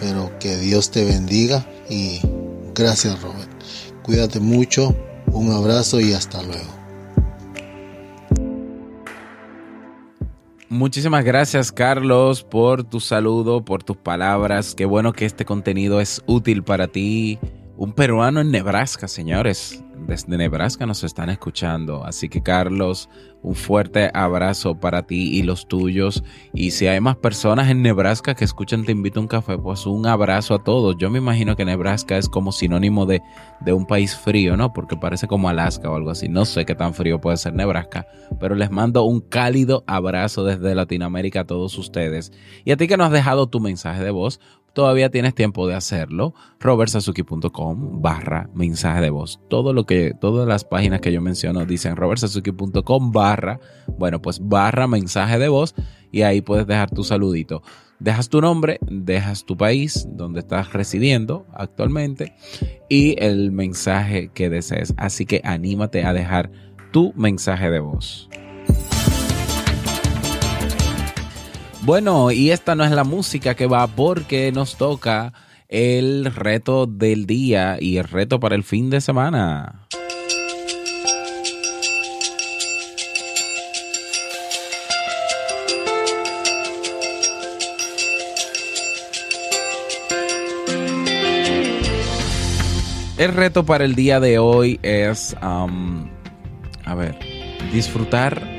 pero 0.00 0.36
que 0.38 0.56
Dios 0.56 0.90
te 0.90 1.04
bendiga 1.04 1.66
y 1.88 2.20
gracias 2.74 3.20
Robert. 3.20 3.50
Cuídate 4.02 4.40
mucho, 4.40 4.96
un 5.32 5.52
abrazo 5.52 6.00
y 6.00 6.12
hasta 6.12 6.42
luego. 6.42 6.83
Muchísimas 10.68 11.24
gracias 11.24 11.70
Carlos 11.70 12.42
por 12.42 12.84
tu 12.84 12.98
saludo, 12.98 13.64
por 13.64 13.82
tus 13.82 13.96
palabras. 13.96 14.74
Qué 14.74 14.86
bueno 14.86 15.12
que 15.12 15.26
este 15.26 15.44
contenido 15.44 16.00
es 16.00 16.22
útil 16.26 16.64
para 16.64 16.88
ti. 16.88 17.38
Un 17.76 17.92
peruano 17.92 18.40
en 18.40 18.50
Nebraska, 18.50 19.06
señores. 19.08 19.84
Desde 20.06 20.36
Nebraska 20.36 20.86
nos 20.86 21.04
están 21.04 21.30
escuchando. 21.30 22.04
Así 22.04 22.28
que 22.28 22.42
Carlos, 22.42 23.08
un 23.42 23.54
fuerte 23.54 24.10
abrazo 24.14 24.78
para 24.78 25.02
ti 25.06 25.36
y 25.36 25.42
los 25.42 25.66
tuyos. 25.66 26.24
Y 26.52 26.70
si 26.70 26.86
hay 26.86 27.00
más 27.00 27.16
personas 27.16 27.70
en 27.70 27.82
Nebraska 27.82 28.34
que 28.34 28.44
escuchan 28.44 28.84
Te 28.84 28.92
invito 28.92 29.20
a 29.20 29.22
un 29.22 29.28
café, 29.28 29.58
pues 29.58 29.86
un 29.86 30.06
abrazo 30.06 30.54
a 30.54 30.64
todos. 30.64 30.96
Yo 30.98 31.10
me 31.10 31.18
imagino 31.18 31.56
que 31.56 31.64
Nebraska 31.64 32.16
es 32.16 32.28
como 32.28 32.52
sinónimo 32.52 33.06
de, 33.06 33.22
de 33.60 33.72
un 33.72 33.86
país 33.86 34.16
frío, 34.16 34.56
¿no? 34.56 34.72
Porque 34.72 34.96
parece 34.96 35.26
como 35.26 35.48
Alaska 35.48 35.90
o 35.90 35.96
algo 35.96 36.10
así. 36.10 36.28
No 36.28 36.44
sé 36.44 36.64
qué 36.64 36.74
tan 36.74 36.94
frío 36.94 37.20
puede 37.20 37.36
ser 37.36 37.54
Nebraska, 37.54 38.06
pero 38.40 38.54
les 38.54 38.70
mando 38.70 39.04
un 39.04 39.20
cálido 39.20 39.84
abrazo 39.86 40.44
desde 40.44 40.74
Latinoamérica 40.74 41.40
a 41.40 41.46
todos 41.46 41.76
ustedes. 41.78 42.32
Y 42.64 42.72
a 42.72 42.76
ti 42.76 42.88
que 42.88 42.96
nos 42.96 43.06
has 43.06 43.12
dejado 43.12 43.48
tu 43.48 43.60
mensaje 43.60 44.02
de 44.02 44.10
voz, 44.10 44.40
todavía 44.74 45.10
tienes 45.10 45.34
tiempo 45.34 45.66
de 45.66 45.74
hacerlo. 45.74 46.34
robertsazuki.com 46.60 48.02
barra 48.02 48.50
mensaje 48.54 49.00
de 49.00 49.10
voz. 49.10 49.40
Todo 49.48 49.72
lo 49.72 49.86
que, 49.86 50.12
todas 50.20 50.46
las 50.46 50.64
páginas 50.64 51.00
que 51.00 51.12
yo 51.12 51.22
menciono 51.22 51.64
dicen 51.64 51.96
robertsazuki.com 51.96 53.12
barra, 53.12 53.60
bueno, 53.96 54.20
pues 54.20 54.40
barra 54.46 54.86
mensaje 54.86 55.38
de 55.38 55.48
voz 55.48 55.74
y 56.12 56.22
ahí 56.22 56.42
puedes 56.42 56.66
dejar 56.66 56.90
tu 56.90 57.04
saludito. 57.04 57.62
Dejas 58.00 58.28
tu 58.28 58.40
nombre, 58.40 58.78
dejas 58.82 59.46
tu 59.46 59.56
país 59.56 60.06
donde 60.10 60.40
estás 60.40 60.72
residiendo 60.72 61.46
actualmente 61.54 62.34
y 62.88 63.16
el 63.18 63.52
mensaje 63.52 64.30
que 64.34 64.50
desees. 64.50 64.92
Así 64.96 65.24
que 65.24 65.40
anímate 65.44 66.04
a 66.04 66.12
dejar 66.12 66.50
tu 66.92 67.12
mensaje 67.16 67.70
de 67.70 67.80
voz. 67.80 68.28
Bueno, 71.84 72.30
y 72.30 72.50
esta 72.50 72.74
no 72.74 72.82
es 72.82 72.92
la 72.92 73.04
música 73.04 73.54
que 73.54 73.66
va 73.66 73.86
porque 73.86 74.50
nos 74.52 74.76
toca 74.76 75.34
el 75.68 76.24
reto 76.34 76.86
del 76.86 77.26
día 77.26 77.76
y 77.78 77.98
el 77.98 78.04
reto 78.04 78.40
para 78.40 78.54
el 78.54 78.64
fin 78.64 78.88
de 78.88 79.02
semana. 79.02 79.86
El 93.18 93.34
reto 93.34 93.66
para 93.66 93.84
el 93.84 93.94
día 93.94 94.20
de 94.20 94.38
hoy 94.38 94.80
es, 94.82 95.36
a 95.42 95.66
ver, 96.94 97.18
disfrutar 97.74 98.53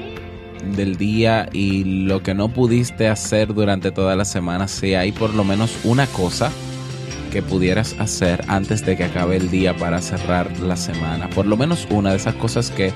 del 0.74 0.98
día 0.98 1.48
y 1.52 1.84
lo 1.84 2.22
que 2.24 2.34
no 2.34 2.50
pudiste 2.50 3.08
hacer 3.08 3.54
durante 3.54 3.92
toda 3.92 4.16
la 4.16 4.26
semana, 4.26 4.68
si 4.68 4.96
hay 4.96 5.12
por 5.12 5.34
lo 5.34 5.44
menos 5.44 5.78
una 5.84 6.08
cosa 6.08 6.52
que 7.32 7.42
pudieras 7.42 7.96
hacer 8.00 8.46
antes 8.48 8.86
de 8.86 8.96
que 8.96 9.04
acabe 9.04 9.36
el 9.36 9.52
día 9.52 9.76
para 9.76 10.02
cerrar 10.02 10.58
la 10.60 10.78
semana. 10.78 11.30
Por 11.30 11.46
lo 11.46 11.58
menos 11.58 11.86
una 11.90 12.12
de 12.12 12.16
esas 12.16 12.36
cosas 12.36 12.72
que, 12.72 12.94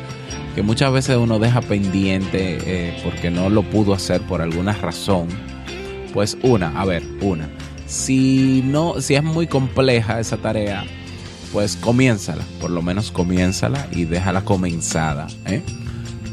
que 0.55 0.61
muchas 0.63 0.93
veces 0.93 1.17
uno 1.17 1.39
deja 1.39 1.61
pendiente 1.61 2.57
eh, 2.65 3.01
porque 3.03 3.29
no 3.29 3.49
lo 3.49 3.63
pudo 3.63 3.93
hacer 3.93 4.21
por 4.21 4.41
alguna 4.41 4.73
razón. 4.73 5.27
Pues 6.13 6.37
una, 6.41 6.79
a 6.79 6.85
ver, 6.85 7.03
una. 7.21 7.49
Si 7.85 8.63
no, 8.65 9.01
si 9.01 9.15
es 9.15 9.23
muy 9.23 9.47
compleja 9.47 10.19
esa 10.21 10.37
tarea, 10.37 10.85
pues 11.51 11.75
comiénzala, 11.75 12.43
por 12.61 12.69
lo 12.69 12.81
menos 12.81 13.11
comiénzala 13.11 13.87
y 13.91 14.05
déjala 14.05 14.45
comenzada. 14.45 15.27
¿eh? 15.45 15.61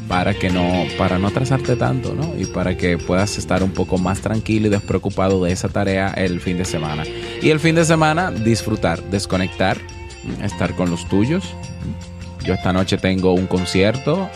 Para 0.09 0.35
que 0.35 0.51
no, 0.51 0.85
para 0.99 1.19
no 1.19 1.29
atrasarte 1.29 1.77
tanto, 1.77 2.14
¿no? 2.14 2.35
Y 2.38 2.47
para 2.47 2.77
que 2.77 2.99
puedas 2.99 3.38
estar 3.38 3.62
un 3.62 3.71
poco 3.71 3.99
más 3.99 4.21
tranquilo 4.21 4.66
y 4.66 4.71
despreocupado 4.71 5.42
de 5.45 5.53
esa 5.53 5.69
tarea 5.69 6.12
el 6.16 6.40
fin 6.40 6.59
de 6.59 6.64
semana. 6.64 7.05
Y 7.42 7.51
el 7.51 7.61
fin 7.61 7.75
de 7.75 7.85
semana 7.85 8.31
disfrutar, 8.31 9.03
desconectar, 9.05 9.79
estar 10.42 10.75
con 10.75 10.90
los 10.90 11.09
tuyos. 11.09 11.45
Yo 12.45 12.55
esta 12.55 12.73
noche 12.73 12.99
tengo 12.99 13.33
un 13.33 13.47
concierto 13.47 14.31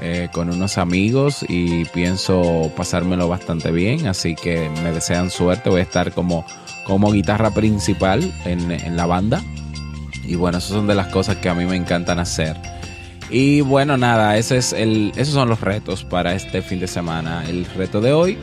eh, 0.00 0.28
con 0.32 0.48
unos 0.48 0.78
amigos 0.78 1.44
y 1.48 1.84
pienso 1.86 2.70
pasármelo 2.76 3.28
bastante 3.28 3.72
bien, 3.72 4.06
así 4.06 4.36
que 4.36 4.70
me 4.82 4.92
desean 4.92 5.30
suerte. 5.30 5.70
Voy 5.70 5.80
a 5.80 5.84
estar 5.84 6.12
como, 6.12 6.46
como 6.86 7.10
guitarra 7.10 7.50
principal 7.50 8.32
en, 8.44 8.70
en 8.70 8.96
la 8.96 9.06
banda. 9.06 9.42
Y 10.24 10.36
bueno, 10.36 10.58
esas 10.58 10.70
son 10.70 10.86
de 10.86 10.94
las 10.94 11.08
cosas 11.08 11.36
que 11.36 11.48
a 11.48 11.54
mí 11.54 11.64
me 11.64 11.74
encantan 11.74 12.20
hacer 12.20 12.56
y 13.30 13.60
bueno, 13.60 13.96
nada, 13.96 14.36
ese 14.36 14.56
es 14.56 14.72
el, 14.72 15.12
esos 15.16 15.34
son 15.34 15.48
los 15.48 15.60
retos 15.60 16.04
para 16.04 16.34
este 16.34 16.62
fin 16.62 16.80
de 16.80 16.88
semana. 16.88 17.44
El 17.48 17.64
reto 17.64 18.00
de 18.00 18.12
hoy 18.12 18.38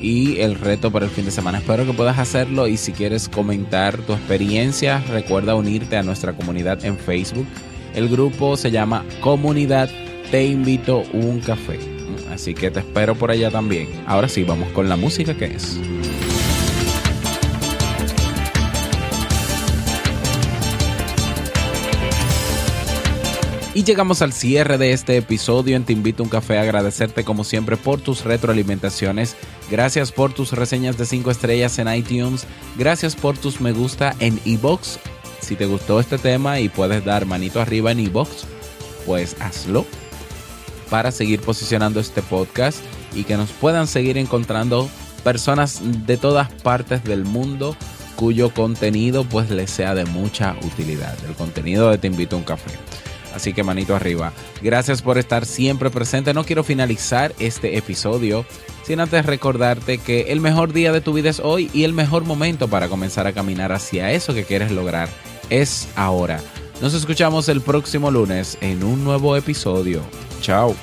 y 0.00 0.40
el 0.40 0.56
reto 0.56 0.90
para 0.90 1.04
el 1.04 1.10
fin 1.10 1.24
de 1.24 1.30
semana. 1.30 1.58
Espero 1.58 1.86
que 1.86 1.92
puedas 1.92 2.18
hacerlo 2.18 2.66
y 2.66 2.76
si 2.76 2.92
quieres 2.92 3.28
comentar 3.28 3.96
tu 3.98 4.12
experiencia, 4.12 5.02
recuerda 5.10 5.54
unirte 5.54 5.96
a 5.96 6.02
nuestra 6.02 6.32
comunidad 6.32 6.84
en 6.84 6.98
Facebook. 6.98 7.46
El 7.94 8.08
grupo 8.08 8.56
se 8.56 8.70
llama 8.70 9.04
Comunidad 9.20 9.88
Te 10.30 10.44
Invito 10.46 11.02
un 11.12 11.40
Café. 11.40 11.78
Así 12.32 12.54
que 12.54 12.70
te 12.70 12.80
espero 12.80 13.14
por 13.14 13.30
allá 13.30 13.50
también. 13.50 13.88
Ahora 14.06 14.28
sí, 14.28 14.44
vamos 14.44 14.68
con 14.70 14.88
la 14.88 14.96
música 14.96 15.34
que 15.34 15.46
es. 15.46 15.78
Y 23.78 23.84
llegamos 23.84 24.22
al 24.22 24.32
cierre 24.32 24.76
de 24.76 24.90
este 24.90 25.16
episodio 25.16 25.76
en 25.76 25.84
Te 25.84 25.92
Invito 25.92 26.24
a 26.24 26.26
un 26.26 26.30
Café. 26.30 26.58
Agradecerte 26.58 27.22
como 27.22 27.44
siempre 27.44 27.76
por 27.76 28.00
tus 28.00 28.24
retroalimentaciones. 28.24 29.36
Gracias 29.70 30.10
por 30.10 30.32
tus 30.32 30.50
reseñas 30.50 30.98
de 30.98 31.06
5 31.06 31.30
estrellas 31.30 31.78
en 31.78 31.94
iTunes. 31.94 32.44
Gracias 32.76 33.14
por 33.14 33.38
tus 33.38 33.60
me 33.60 33.70
gusta 33.70 34.16
en 34.18 34.40
iBox. 34.44 34.98
Si 35.40 35.54
te 35.54 35.66
gustó 35.66 36.00
este 36.00 36.18
tema 36.18 36.58
y 36.58 36.68
puedes 36.68 37.04
dar 37.04 37.24
manito 37.24 37.60
arriba 37.60 37.92
en 37.92 38.00
iBox, 38.00 38.46
pues 39.06 39.36
hazlo 39.38 39.86
para 40.90 41.12
seguir 41.12 41.40
posicionando 41.40 42.00
este 42.00 42.20
podcast 42.20 42.80
y 43.14 43.22
que 43.22 43.36
nos 43.36 43.52
puedan 43.52 43.86
seguir 43.86 44.18
encontrando 44.18 44.90
personas 45.22 45.82
de 46.04 46.16
todas 46.16 46.50
partes 46.50 47.04
del 47.04 47.24
mundo 47.24 47.76
cuyo 48.16 48.52
contenido 48.52 49.22
pues 49.22 49.50
les 49.50 49.70
sea 49.70 49.94
de 49.94 50.04
mucha 50.04 50.56
utilidad. 50.64 51.16
El 51.28 51.36
contenido 51.36 51.92
de 51.92 51.98
Te 51.98 52.08
Invito 52.08 52.34
a 52.34 52.40
un 52.40 52.44
Café. 52.44 52.87
Así 53.38 53.52
que 53.52 53.62
manito 53.62 53.94
arriba. 53.94 54.32
Gracias 54.62 55.00
por 55.00 55.16
estar 55.16 55.46
siempre 55.46 55.90
presente. 55.90 56.34
No 56.34 56.42
quiero 56.42 56.64
finalizar 56.64 57.32
este 57.38 57.78
episodio 57.78 58.44
sin 58.82 58.98
antes 58.98 59.24
recordarte 59.24 59.98
que 59.98 60.32
el 60.32 60.40
mejor 60.40 60.72
día 60.72 60.90
de 60.90 61.00
tu 61.00 61.12
vida 61.12 61.30
es 61.30 61.38
hoy 61.38 61.70
y 61.72 61.84
el 61.84 61.92
mejor 61.92 62.24
momento 62.24 62.66
para 62.66 62.88
comenzar 62.88 63.28
a 63.28 63.32
caminar 63.32 63.70
hacia 63.70 64.10
eso 64.10 64.34
que 64.34 64.42
quieres 64.42 64.72
lograr 64.72 65.08
es 65.50 65.88
ahora. 65.94 66.40
Nos 66.82 66.94
escuchamos 66.94 67.48
el 67.48 67.60
próximo 67.60 68.10
lunes 68.10 68.58
en 68.60 68.82
un 68.82 69.04
nuevo 69.04 69.36
episodio. 69.36 70.02
Chao. 70.40 70.74